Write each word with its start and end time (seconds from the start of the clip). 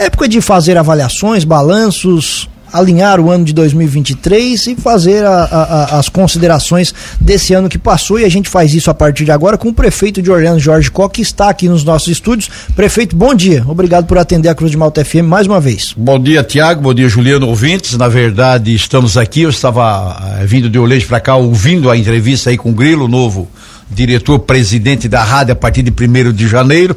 Época 0.00 0.26
de 0.26 0.40
fazer 0.40 0.78
avaliações, 0.78 1.44
balanços, 1.44 2.48
alinhar 2.72 3.20
o 3.20 3.30
ano 3.30 3.44
de 3.44 3.52
2023 3.52 4.68
e 4.68 4.74
fazer 4.74 5.26
a, 5.26 5.44
a, 5.44 5.98
as 5.98 6.08
considerações 6.08 6.94
desse 7.20 7.52
ano 7.52 7.68
que 7.68 7.76
passou. 7.76 8.18
E 8.18 8.24
a 8.24 8.28
gente 8.30 8.48
faz 8.48 8.72
isso 8.72 8.90
a 8.90 8.94
partir 8.94 9.26
de 9.26 9.30
agora 9.30 9.58
com 9.58 9.68
o 9.68 9.74
prefeito 9.74 10.22
de 10.22 10.30
Orlando, 10.30 10.58
Jorge 10.58 10.90
Coque, 10.90 11.16
que 11.16 11.20
está 11.20 11.50
aqui 11.50 11.68
nos 11.68 11.84
nossos 11.84 12.08
estúdios. 12.08 12.48
Prefeito, 12.74 13.14
bom 13.14 13.34
dia. 13.34 13.62
Obrigado 13.68 14.06
por 14.06 14.16
atender 14.16 14.48
a 14.48 14.54
Cruz 14.54 14.70
de 14.70 14.78
Malta 14.78 15.04
FM 15.04 15.26
mais 15.26 15.46
uma 15.46 15.60
vez. 15.60 15.92
Bom 15.94 16.18
dia, 16.18 16.42
Tiago. 16.42 16.80
Bom 16.80 16.94
dia, 16.94 17.06
Juliano 17.06 17.46
ouvintes. 17.46 17.98
Na 17.98 18.08
verdade, 18.08 18.74
estamos 18.74 19.18
aqui. 19.18 19.42
Eu 19.42 19.50
estava 19.50 20.38
eh, 20.40 20.46
vindo 20.46 20.70
de 20.70 20.78
Orleans 20.78 21.04
para 21.04 21.20
cá, 21.20 21.36
ouvindo 21.36 21.90
a 21.90 21.96
entrevista 21.98 22.48
aí 22.48 22.56
com 22.56 22.70
o 22.70 22.74
Grilo, 22.74 23.06
novo 23.06 23.50
diretor-presidente 23.90 25.08
da 25.08 25.22
rádio 25.22 25.52
a 25.52 25.56
partir 25.56 25.82
de 25.82 25.90
primeiro 25.90 26.32
de 26.32 26.46
janeiro. 26.46 26.96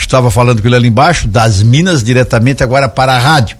Estava 0.00 0.30
falando 0.30 0.60
com 0.60 0.68
ele 0.68 0.76
ali 0.76 0.88
embaixo, 0.88 1.28
das 1.28 1.62
Minas 1.62 2.02
diretamente 2.02 2.62
agora 2.62 2.88
para 2.88 3.14
a 3.14 3.18
rádio. 3.18 3.56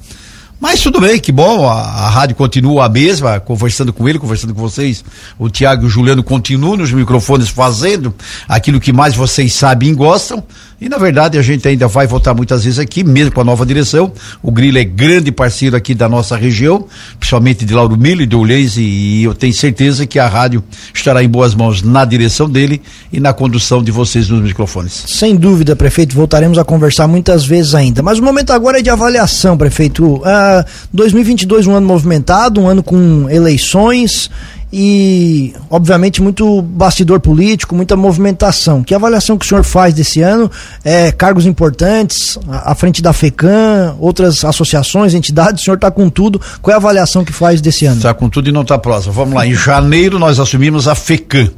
Mas 0.61 0.83
tudo 0.83 1.01
bem, 1.01 1.19
que 1.19 1.33
bom, 1.33 1.67
a, 1.67 1.73
a, 1.73 2.11
rádio 2.11 2.37
continua 2.37 2.85
a 2.85 2.89
mesma, 2.89 3.41
conversando 3.41 3.95
com 3.95 4.07
ele, 4.07 4.19
conversando 4.19 4.55
com 4.55 4.61
vocês. 4.61 5.03
O 5.39 5.48
Tiago 5.48 5.84
e 5.84 5.87
o 5.87 5.89
Juliano 5.89 6.23
continuam 6.23 6.77
nos 6.77 6.93
microfones 6.93 7.48
fazendo 7.48 8.15
aquilo 8.47 8.79
que 8.79 8.93
mais 8.93 9.15
vocês 9.15 9.55
sabem 9.55 9.89
e 9.89 9.95
gostam. 9.95 10.45
E 10.80 10.89
na 10.89 10.97
verdade 10.97 11.37
a 11.37 11.43
gente 11.43 11.69
ainda 11.69 11.87
vai 11.87 12.07
voltar 12.07 12.33
muitas 12.33 12.65
vezes 12.65 12.79
aqui, 12.79 13.05
mesmo 13.05 13.33
com 13.33 13.43
a 13.43 13.45
nova 13.45 13.66
direção. 13.66 14.11
O 14.43 14.51
Grilo 14.51 14.79
é 14.79 14.84
grande 14.84 15.30
parceiro 15.30 15.77
aqui 15.77 15.95
da 15.95 16.09
nossa 16.09 16.37
região, 16.37 16.87
principalmente 17.19 17.65
de 17.66 17.75
Lauro 17.75 17.98
e 18.03 18.27
de 18.27 18.37
Olhês, 18.37 18.77
e, 18.79 19.23
eu 19.23 19.34
tenho 19.34 19.53
certeza 19.53 20.06
que 20.06 20.19
a 20.19 20.27
rádio 20.27 20.65
estará 20.95 21.23
em 21.23 21.29
boas 21.29 21.55
mãos 21.55 21.83
na 21.83 22.05
direção 22.05 22.48
dele 22.48 22.80
e 23.12 23.20
na 23.20 23.33
condução 23.33 23.83
de 23.83 23.91
vocês 23.91 24.29
nos 24.29 24.41
microfones. 24.41 25.05
Sem 25.06 25.37
dúvida, 25.37 25.77
prefeito, 25.77 26.15
voltaremos 26.15 26.56
a 26.56 26.65
conversar 26.65 27.06
muitas 27.06 27.45
vezes 27.45 27.75
ainda. 27.75 28.03
Mas 28.03 28.19
o 28.19 28.23
momento 28.23 28.53
agora 28.53 28.78
é 28.78 28.83
de 28.83 28.89
avaliação, 28.89 29.59
prefeito. 29.59 30.17
Uh, 30.17 30.65
2022 30.92 31.67
um 31.67 31.75
ano 31.75 31.87
movimentado, 31.87 32.61
um 32.61 32.69
ano 32.69 32.83
com 32.83 33.28
eleições 33.28 34.31
e, 34.73 35.53
obviamente, 35.69 36.23
muito 36.23 36.63
bastidor 36.63 37.19
político, 37.19 37.75
muita 37.75 37.97
movimentação. 37.97 38.85
Que 38.85 38.95
avaliação 38.95 39.37
que 39.37 39.45
o 39.45 39.49
senhor 39.49 39.65
faz 39.65 39.93
desse 39.93 40.21
ano? 40.21 40.49
É, 40.85 41.11
cargos 41.11 41.45
importantes, 41.45 42.39
à 42.49 42.75
frente 42.75 43.03
da 43.03 43.13
FECAM, 43.13 43.97
outras 43.98 44.45
associações, 44.45 45.13
entidades, 45.13 45.63
o 45.63 45.65
senhor 45.65 45.75
está 45.75 45.91
com 45.91 46.09
tudo. 46.09 46.41
Qual 46.63 46.71
é 46.71 46.75
a 46.75 46.77
avaliação 46.77 47.25
que 47.25 47.33
faz 47.33 47.61
desse 47.61 47.85
ano? 47.85 47.97
Está 47.97 48.15
com 48.15 48.29
tudo 48.29 48.48
e 48.48 48.53
não 48.53 48.63
está 48.63 48.79
próximo. 48.79 49.13
Vamos 49.13 49.35
lá, 49.35 49.45
em 49.45 49.55
janeiro 49.55 50.21
nós 50.21 50.39
assumimos 50.39 50.87
a 50.87 50.95
FECAM. 50.95 51.51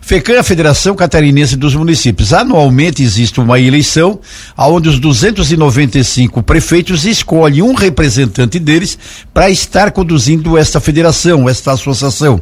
FECAM 0.00 0.34
é 0.34 0.38
a 0.38 0.44
Federação 0.44 0.94
Catarinense 0.94 1.56
dos 1.56 1.74
Municípios. 1.74 2.32
Anualmente 2.32 3.02
existe 3.02 3.40
uma 3.40 3.58
eleição 3.58 4.20
onde 4.56 4.88
os 4.88 5.00
295 5.00 6.40
prefeitos 6.44 7.04
escolhem 7.04 7.62
um 7.62 7.74
representante 7.74 8.60
deles 8.60 8.96
para 9.34 9.50
estar 9.50 9.90
conduzindo 9.90 10.56
esta 10.56 10.78
federação, 10.78 11.48
esta 11.48 11.72
associação. 11.72 12.40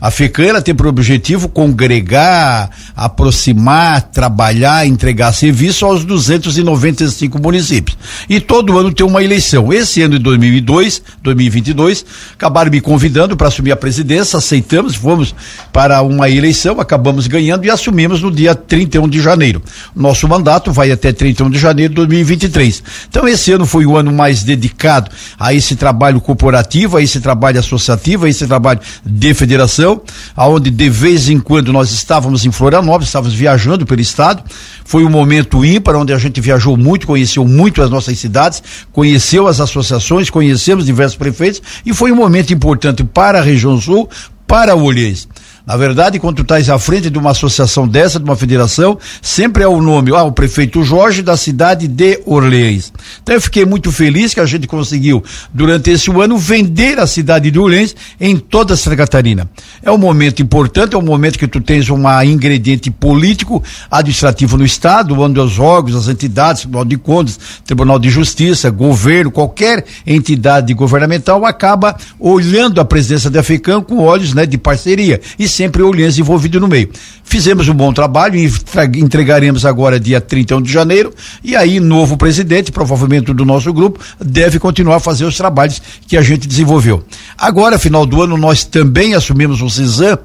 A 0.00 0.10
FECAN 0.10 0.58
tem 0.62 0.74
por 0.74 0.86
objetivo 0.86 1.46
congregar, 1.46 2.70
aproximar, 2.96 4.00
trabalhar, 4.00 4.86
entregar 4.86 5.30
serviço 5.32 5.84
aos 5.84 6.06
295 6.06 7.38
municípios. 7.38 7.98
E 8.26 8.40
todo 8.40 8.78
ano 8.78 8.94
tem 8.94 9.04
uma 9.04 9.22
eleição. 9.22 9.70
Esse 9.70 10.00
ano 10.00 10.16
de 10.16 10.24
2002, 10.24 11.02
2022, 11.22 12.06
acabaram 12.32 12.70
me 12.70 12.80
convidando 12.80 13.36
para 13.36 13.48
assumir 13.48 13.72
a 13.72 13.76
presidência, 13.76 14.38
aceitamos, 14.38 14.94
fomos 14.94 15.34
para 15.70 16.00
uma 16.00 16.30
eleição, 16.30 16.80
acabamos 16.80 17.26
ganhando 17.26 17.66
e 17.66 17.70
assumimos 17.70 18.22
no 18.22 18.30
dia 18.30 18.54
31 18.54 19.06
de 19.06 19.20
janeiro. 19.20 19.62
Nosso 19.94 20.26
mandato 20.26 20.72
vai 20.72 20.90
até 20.90 21.12
31 21.12 21.50
de 21.50 21.58
janeiro 21.58 21.90
de 21.90 21.96
2023. 21.96 22.82
Então 23.08 23.28
esse 23.28 23.52
ano 23.52 23.66
foi 23.66 23.84
o 23.84 23.98
ano 23.98 24.10
mais 24.10 24.42
dedicado 24.42 25.10
a 25.38 25.52
esse 25.52 25.76
trabalho 25.76 26.22
corporativo, 26.22 26.96
a 26.96 27.02
esse 27.02 27.20
trabalho 27.20 27.58
associativo, 27.58 28.24
a 28.24 28.28
esse 28.30 28.46
trabalho 28.46 28.80
de 29.04 29.34
federação 29.34 29.89
aonde 30.36 30.70
de 30.70 30.88
vez 30.88 31.28
em 31.28 31.38
quando 31.38 31.72
nós 31.72 31.90
estávamos 31.92 32.44
em 32.44 32.50
Florianópolis, 32.50 33.08
estávamos 33.08 33.34
viajando 33.34 33.86
pelo 33.86 34.00
estado. 34.00 34.42
Foi 34.84 35.04
um 35.04 35.10
momento 35.10 35.64
ímpar, 35.64 35.96
onde 35.96 36.12
a 36.12 36.18
gente 36.18 36.40
viajou 36.40 36.76
muito, 36.76 37.06
conheceu 37.06 37.46
muito 37.46 37.82
as 37.82 37.90
nossas 37.90 38.18
cidades, 38.18 38.62
conheceu 38.92 39.46
as 39.46 39.60
associações, 39.60 40.30
conhecemos 40.30 40.86
diversos 40.86 41.16
prefeitos 41.16 41.62
e 41.84 41.94
foi 41.94 42.12
um 42.12 42.16
momento 42.16 42.52
importante 42.52 43.04
para 43.04 43.38
a 43.38 43.42
região 43.42 43.80
sul, 43.80 44.08
para 44.46 44.74
o 44.74 44.82
Olhês. 44.82 45.28
Na 45.70 45.76
verdade, 45.76 46.18
quando 46.18 46.34
tu 46.34 46.42
estás 46.42 46.68
à 46.68 46.80
frente 46.80 47.08
de 47.08 47.16
uma 47.16 47.30
associação 47.30 47.86
dessa, 47.86 48.18
de 48.18 48.24
uma 48.24 48.34
federação, 48.34 48.98
sempre 49.22 49.62
é 49.62 49.68
o 49.68 49.80
nome, 49.80 50.10
ah, 50.10 50.24
o 50.24 50.32
prefeito 50.32 50.82
Jorge 50.82 51.22
da 51.22 51.36
cidade 51.36 51.86
de 51.86 52.20
Orleans. 52.26 52.92
Então 53.22 53.36
eu 53.36 53.40
fiquei 53.40 53.64
muito 53.64 53.92
feliz 53.92 54.34
que 54.34 54.40
a 54.40 54.46
gente 54.46 54.66
conseguiu, 54.66 55.22
durante 55.54 55.88
esse 55.88 56.10
ano, 56.10 56.36
vender 56.36 56.98
a 56.98 57.06
cidade 57.06 57.52
de 57.52 57.58
Orleans 57.60 57.94
em 58.20 58.36
toda 58.36 58.76
Santa 58.76 58.96
Catarina. 58.96 59.48
É 59.80 59.92
um 59.92 59.96
momento 59.96 60.42
importante, 60.42 60.96
é 60.96 60.98
um 60.98 61.02
momento 61.02 61.38
que 61.38 61.46
tu 61.46 61.60
tens 61.60 61.88
um 61.88 62.02
ingrediente 62.24 62.90
político, 62.90 63.62
administrativo 63.88 64.58
no 64.58 64.64
estado, 64.64 65.20
onde 65.20 65.38
os 65.38 65.60
órgãos, 65.60 65.94
as 65.94 66.08
entidades, 66.08 66.62
Tribunal 66.62 66.84
de 66.84 66.96
Contas, 66.96 67.38
Tribunal 67.64 68.00
de 68.00 68.10
Justiça, 68.10 68.70
governo, 68.70 69.30
qualquer 69.30 69.84
entidade 70.04 70.74
governamental 70.74 71.46
acaba 71.46 71.96
olhando 72.18 72.80
a 72.80 72.84
presença 72.84 73.30
da 73.30 73.40
FECAM 73.40 73.82
com 73.82 73.98
olhos, 73.98 74.34
né, 74.34 74.44
de 74.44 74.58
parceria. 74.58 75.20
E 75.38 75.46
sempre 75.60 75.82
o 75.82 75.88
Olhense 75.88 76.18
envolvido 76.22 76.58
no 76.58 76.66
meio. 76.66 76.88
Fizemos 77.22 77.68
um 77.68 77.74
bom 77.74 77.92
trabalho 77.92 78.34
e 78.34 78.50
entregaremos 78.96 79.66
agora 79.66 80.00
dia 80.00 80.18
31 80.18 80.62
de 80.62 80.72
janeiro 80.72 81.12
e 81.44 81.54
aí 81.54 81.78
novo 81.78 82.16
presidente, 82.16 82.72
provavelmente 82.72 83.34
do 83.34 83.44
nosso 83.44 83.70
grupo, 83.70 84.00
deve 84.18 84.58
continuar 84.58 84.96
a 84.96 85.00
fazer 85.00 85.26
os 85.26 85.36
trabalhos 85.36 85.82
que 86.08 86.16
a 86.16 86.22
gente 86.22 86.48
desenvolveu. 86.48 87.04
Agora, 87.36 87.78
final 87.78 88.06
do 88.06 88.22
ano, 88.22 88.38
nós 88.38 88.64
também 88.64 89.12
assumimos 89.12 89.60
o 89.60 89.68
CISAM, 89.68 90.18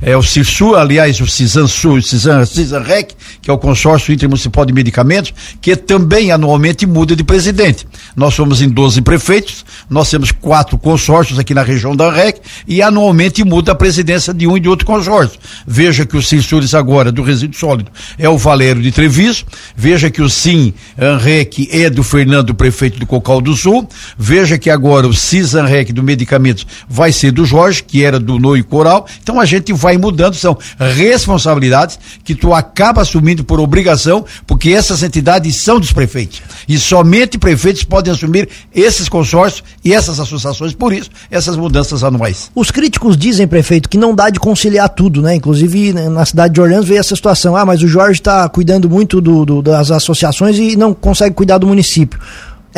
é, 0.00 0.16
o 0.16 0.22
CISU, 0.22 0.74
aliás, 0.74 1.20
o 1.20 1.26
CISAM 1.26 1.66
Sul, 1.66 1.98
o 1.98 2.02
CISAM, 2.02 2.46
CISAM 2.46 2.80
REC, 2.80 3.12
que 3.42 3.50
é 3.50 3.52
o 3.52 3.58
consórcio 3.58 4.14
intermunicipal 4.14 4.64
de 4.64 4.72
medicamentos, 4.72 5.34
que 5.60 5.76
também 5.76 6.30
anualmente 6.30 6.86
muda 6.86 7.14
de 7.14 7.22
presidente. 7.22 7.86
Nós 8.16 8.32
somos 8.32 8.62
em 8.62 8.70
12 8.70 9.02
prefeitos, 9.02 9.66
nós 9.90 10.08
temos 10.08 10.32
quatro 10.32 10.78
consórcios 10.78 11.38
aqui 11.38 11.52
na 11.52 11.62
região 11.62 11.94
da 11.94 12.10
REC 12.10 12.40
e 12.66 12.80
anualmente 12.80 13.44
muda 13.44 13.72
a 13.72 13.74
presidência 13.74 14.32
de 14.32 14.46
um 14.46 14.56
e 14.56 14.60
de 14.60 14.67
outro 14.68 14.86
consórcio. 14.86 15.38
Veja 15.66 16.06
que 16.06 16.16
o 16.16 16.22
Censures 16.22 16.74
agora 16.74 17.10
do 17.10 17.22
resíduo 17.22 17.58
sólido 17.58 17.90
é 18.18 18.28
o 18.28 18.38
Valério 18.38 18.82
de 18.82 18.92
Treviso, 18.92 19.44
veja 19.76 20.10
que 20.10 20.22
o 20.22 20.28
Sim 20.28 20.72
Anrec 20.98 21.68
é 21.70 21.90
do 21.90 22.02
Fernando, 22.02 22.54
prefeito 22.54 22.98
do 22.98 23.06
Cocal 23.06 23.40
do 23.40 23.54
Sul, 23.54 23.88
veja 24.16 24.58
que 24.58 24.70
agora 24.70 25.06
o 25.06 25.14
CIS 25.14 25.54
Anrec 25.54 25.92
do 25.92 26.02
medicamentos 26.02 26.66
vai 26.88 27.12
ser 27.12 27.32
do 27.32 27.44
Jorge, 27.44 27.82
que 27.82 28.04
era 28.04 28.18
do 28.18 28.38
Noio 28.38 28.64
Coral. 28.64 29.06
Então 29.22 29.40
a 29.40 29.44
gente 29.44 29.72
vai 29.72 29.96
mudando, 29.96 30.34
são 30.34 30.56
responsabilidades 30.78 31.98
que 32.24 32.34
tu 32.34 32.54
acaba 32.54 33.02
assumindo 33.02 33.44
por 33.44 33.60
obrigação, 33.60 34.24
porque 34.46 34.70
essas 34.70 35.02
entidades 35.02 35.62
são 35.62 35.78
dos 35.78 35.92
prefeitos. 35.92 36.42
E 36.68 36.78
somente 36.78 37.38
prefeitos 37.38 37.84
podem 37.84 38.12
assumir 38.12 38.48
esses 38.74 39.08
consórcios 39.08 39.64
e 39.84 39.92
essas 39.92 40.20
associações, 40.20 40.74
por 40.74 40.92
isso, 40.92 41.10
essas 41.30 41.56
mudanças 41.56 42.04
anuais. 42.04 42.50
Os 42.54 42.70
críticos 42.70 43.16
dizem, 43.16 43.46
prefeito, 43.46 43.88
que 43.88 43.98
não 43.98 44.14
dá 44.14 44.30
de 44.30 44.38
conciliar 44.58 44.88
tudo, 44.88 45.22
né? 45.22 45.36
Inclusive 45.36 45.92
né, 45.92 46.08
na 46.08 46.24
cidade 46.26 46.54
de 46.54 46.60
Orlando 46.60 46.84
veio 46.84 46.98
essa 46.98 47.14
situação. 47.14 47.56
Ah, 47.56 47.64
mas 47.64 47.80
o 47.80 47.86
Jorge 47.86 48.20
está 48.20 48.48
cuidando 48.48 48.90
muito 48.90 49.20
do, 49.20 49.44
do, 49.44 49.62
das 49.62 49.92
associações 49.92 50.58
e 50.58 50.76
não 50.76 50.92
consegue 50.92 51.34
cuidar 51.34 51.58
do 51.58 51.66
município. 51.66 52.18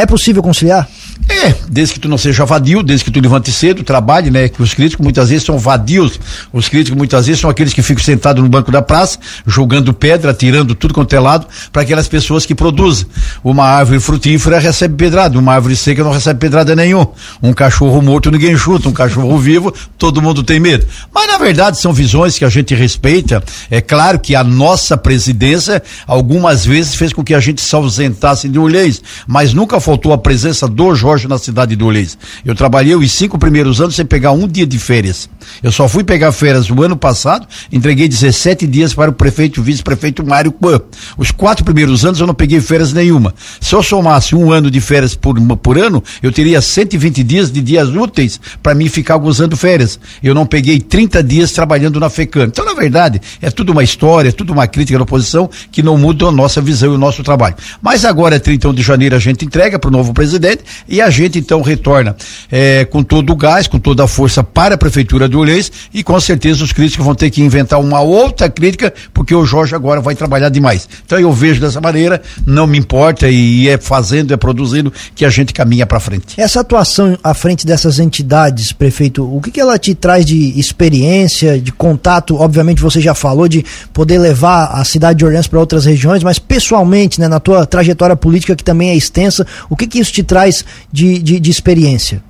É 0.01 0.07
possível 0.07 0.43
conciliar? 0.43 0.89
É, 1.29 1.55
desde 1.69 1.95
que 1.95 2.01
tu 2.01 2.09
não 2.09 2.17
seja 2.17 2.47
vadio, 2.47 2.83
desde 2.83 3.05
que 3.05 3.11
tu 3.11 3.21
levante 3.21 3.53
cedo, 3.53 3.85
trabalhe, 3.85 4.31
né? 4.31 4.49
Que 4.49 4.63
os 4.63 4.73
críticos 4.73 5.05
muitas 5.05 5.29
vezes 5.29 5.45
são 5.45 5.59
vadios. 5.59 6.19
Os 6.53 6.71
críticos 6.71 6.97
muitas 6.97 7.27
vezes 7.27 7.41
são 7.41 7.51
aqueles 7.51 7.75
que 7.75 7.83
ficam 7.83 8.03
sentados 8.03 8.43
no 8.43 8.49
banco 8.49 8.73
da 8.73 8.81
praça, 8.81 9.19
jogando 9.47 9.93
pedra, 9.93 10.33
tirando 10.33 10.75
tudo 10.75 10.95
quanto 10.95 11.15
é 11.15 11.21
lado, 11.21 11.47
para 11.71 11.83
aquelas 11.83 12.09
pessoas 12.09 12.47
que 12.47 12.55
produzem. 12.55 13.07
Uma 13.45 13.65
árvore 13.65 14.01
frutífera 14.01 14.59
recebe 14.59 14.97
pedrada, 14.97 15.39
uma 15.39 15.53
árvore 15.53 15.77
seca 15.77 16.03
não 16.03 16.13
recebe 16.13 16.41
pedrada 16.41 16.75
nenhum. 16.75 17.07
Um 17.43 17.53
cachorro 17.53 18.01
morto 18.01 18.31
ninguém 18.31 18.57
chuta, 18.57 18.89
um 18.89 18.93
cachorro 18.93 19.39
vivo 19.39 19.73
todo 19.99 20.23
mundo 20.23 20.43
tem 20.43 20.59
medo. 20.59 20.87
Mas 21.15 21.27
na 21.27 21.37
verdade 21.37 21.79
são 21.79 21.93
visões 21.93 22.39
que 22.39 22.45
a 22.45 22.49
gente 22.49 22.75
respeita. 22.75 23.43
É 23.71 23.83
claro 23.83 24.19
que 24.19 24.35
a 24.35 24.43
nossa 24.43 24.97
presidência 24.97 25.83
algumas 26.07 26.65
vezes 26.65 26.95
fez 26.95 27.13
com 27.13 27.23
que 27.23 27.35
a 27.35 27.41
gente 27.41 27.61
se 27.61 27.75
ausentasse 27.77 28.49
de 28.49 28.59
olhês, 28.59 29.03
mas 29.27 29.53
nunca 29.53 29.79
faltou 29.91 30.13
a 30.13 30.19
presença 30.19 30.69
do 30.69 30.95
Jorge 30.95 31.27
na 31.27 31.37
cidade 31.37 31.75
do 31.75 31.85
Olês. 31.85 32.17
Eu 32.45 32.55
trabalhei 32.55 32.95
os 32.95 33.11
cinco 33.11 33.37
primeiros 33.37 33.81
anos 33.81 33.97
sem 33.97 34.07
pegar 34.07 34.31
um 34.31 34.47
dia 34.47 34.65
de 34.65 34.79
férias. 34.79 35.29
Eu 35.63 35.73
só 35.73 35.89
fui 35.89 36.05
pegar 36.05 36.33
férias 36.33 36.69
no 36.69 36.83
ano 36.83 36.97
passado, 36.97 37.47
entreguei 37.73 38.09
17 38.09 38.67
dias 38.67 38.95
para 38.95 39.11
o 39.11 39.15
prefeito 39.15 39.59
e 39.59 39.61
o 39.61 39.65
vice-prefeito 39.65 40.25
Mário 40.27 40.53
Quan. 40.53 40.81
Os 41.17 41.31
quatro 41.31 41.65
primeiros 41.65 42.05
anos 42.05 42.21
eu 42.21 42.27
não 42.27 42.35
peguei 42.35 42.61
férias 42.61 42.93
nenhuma. 42.93 43.35
Se 43.61 43.75
eu 43.75 43.83
somasse 43.83 44.35
um 44.35 44.53
ano 44.53 44.71
de 44.71 44.81
férias 44.81 45.15
por, 45.15 45.41
por 45.57 45.79
ano, 45.79 46.03
eu 46.23 46.33
teria 46.33 46.61
120 46.61 47.23
dias 47.23 47.51
de 47.51 47.61
dias 47.61 47.89
úteis 47.89 48.41
para 48.63 48.75
mim 48.75 48.89
ficar 48.89 49.17
gozando 49.17 49.57
férias. 49.57 49.99
Eu 50.23 50.35
não 50.35 50.47
peguei 50.47 50.81
30 50.81 51.23
dias 51.23 51.53
trabalhando 51.53 52.01
na 52.01 52.11
FECAM. 52.11 52.45
Então, 52.45 52.65
na 52.65 52.75
verdade, 52.75 53.21
é 53.41 53.51
tudo 53.51 53.73
uma 53.73 53.83
história, 53.83 54.29
é 54.29 54.33
tudo 54.33 54.53
uma 54.53 54.67
crítica 54.67 54.99
da 54.99 55.05
oposição 55.05 55.49
que 55.71 55.83
não 55.83 55.97
muda 55.97 56.27
a 56.27 56.33
nossa 56.33 56.61
visão 56.61 56.93
e 56.93 56.95
o 56.95 56.99
nosso 56.99 57.23
trabalho. 57.23 57.57
Mas 57.83 58.05
agora 58.05 58.37
é 58.37 58.39
31 58.39 58.75
de 58.75 58.83
janeiro, 58.83 59.17
a 59.17 59.19
gente 59.19 59.45
entrega 59.45 59.79
para 59.79 59.89
o 59.89 59.91
novo 59.91 60.13
presidente 60.13 60.63
e 60.89 61.01
a 61.01 61.11
gente 61.11 61.39
então 61.39 61.63
retorna 61.63 62.17
é, 62.51 62.85
com 62.85 63.03
todo 63.03 63.33
o 63.33 63.37
gás, 63.37 63.67
com 63.67 63.79
toda 63.79 64.05
a 64.05 64.09
força 64.09 64.43
para 64.43 64.75
a 64.75 64.79
Prefeitura 64.79 65.29
do 65.31 65.39
Olhês 65.39 65.71
e 65.95 66.03
com 66.03 66.19
certeza 66.21 66.65
os 66.65 66.73
críticos 66.73 67.05
vão 67.05 67.15
ter 67.15 67.31
que 67.31 67.43
inventar 67.43 67.81
uma 67.81 68.01
outra 68.01 68.51
crítica, 68.51 68.93
porque 69.15 69.35
o 69.35 69.45
Jorge 69.47 69.75
agora 69.75 70.01
vai 70.01 70.15
trabalhar 70.15 70.49
demais. 70.49 70.89
Então 71.05 71.19
eu 71.19 71.33
vejo 71.33 71.61
dessa 71.61 71.81
maneira, 71.81 72.21
não 72.47 72.67
me 72.67 72.79
importa 72.79 73.29
e 73.29 73.69
é 73.69 73.79
fazendo, 73.79 74.35
é 74.35 74.37
produzindo 74.37 74.93
que 75.15 75.25
a 75.25 75.31
gente 75.31 75.53
caminha 75.53 75.87
para 75.87 76.01
frente. 76.01 76.41
Essa 76.41 76.61
atuação 76.61 77.19
à 77.23 77.33
frente 77.33 77.67
dessas 77.67 77.99
entidades, 77.99 78.73
prefeito, 78.73 79.25
o 79.25 79.41
que, 79.41 79.51
que 79.51 79.61
ela 79.61 79.79
te 79.79 79.95
traz 79.95 80.25
de 80.27 80.59
experiência, 80.59 81.59
de 81.61 81.73
contato? 81.73 82.37
Obviamente 82.37 82.83
você 82.83 83.01
já 83.01 83.15
falou 83.15 83.49
de 83.49 83.65
poder 83.93 84.19
levar 84.19 84.67
a 84.73 84.85
cidade 84.85 85.19
de 85.19 85.25
Orleans 85.25 85.47
para 85.47 85.61
outras 85.61 85.85
regiões, 85.85 86.23
mas 86.23 86.39
pessoalmente, 86.39 87.21
né, 87.21 87.29
na 87.29 87.41
tua 87.41 87.65
trajetória 87.65 88.17
política 88.17 88.57
que 88.57 88.65
também 88.65 88.91
é 88.91 88.97
extensa, 88.97 89.47
o 89.69 89.77
que, 89.77 89.87
que 89.87 89.99
isso 89.99 90.13
te 90.13 90.23
traz 90.23 90.65
de, 90.93 91.19
de, 91.19 91.41
de 91.41 91.51
experiência? 91.51 92.23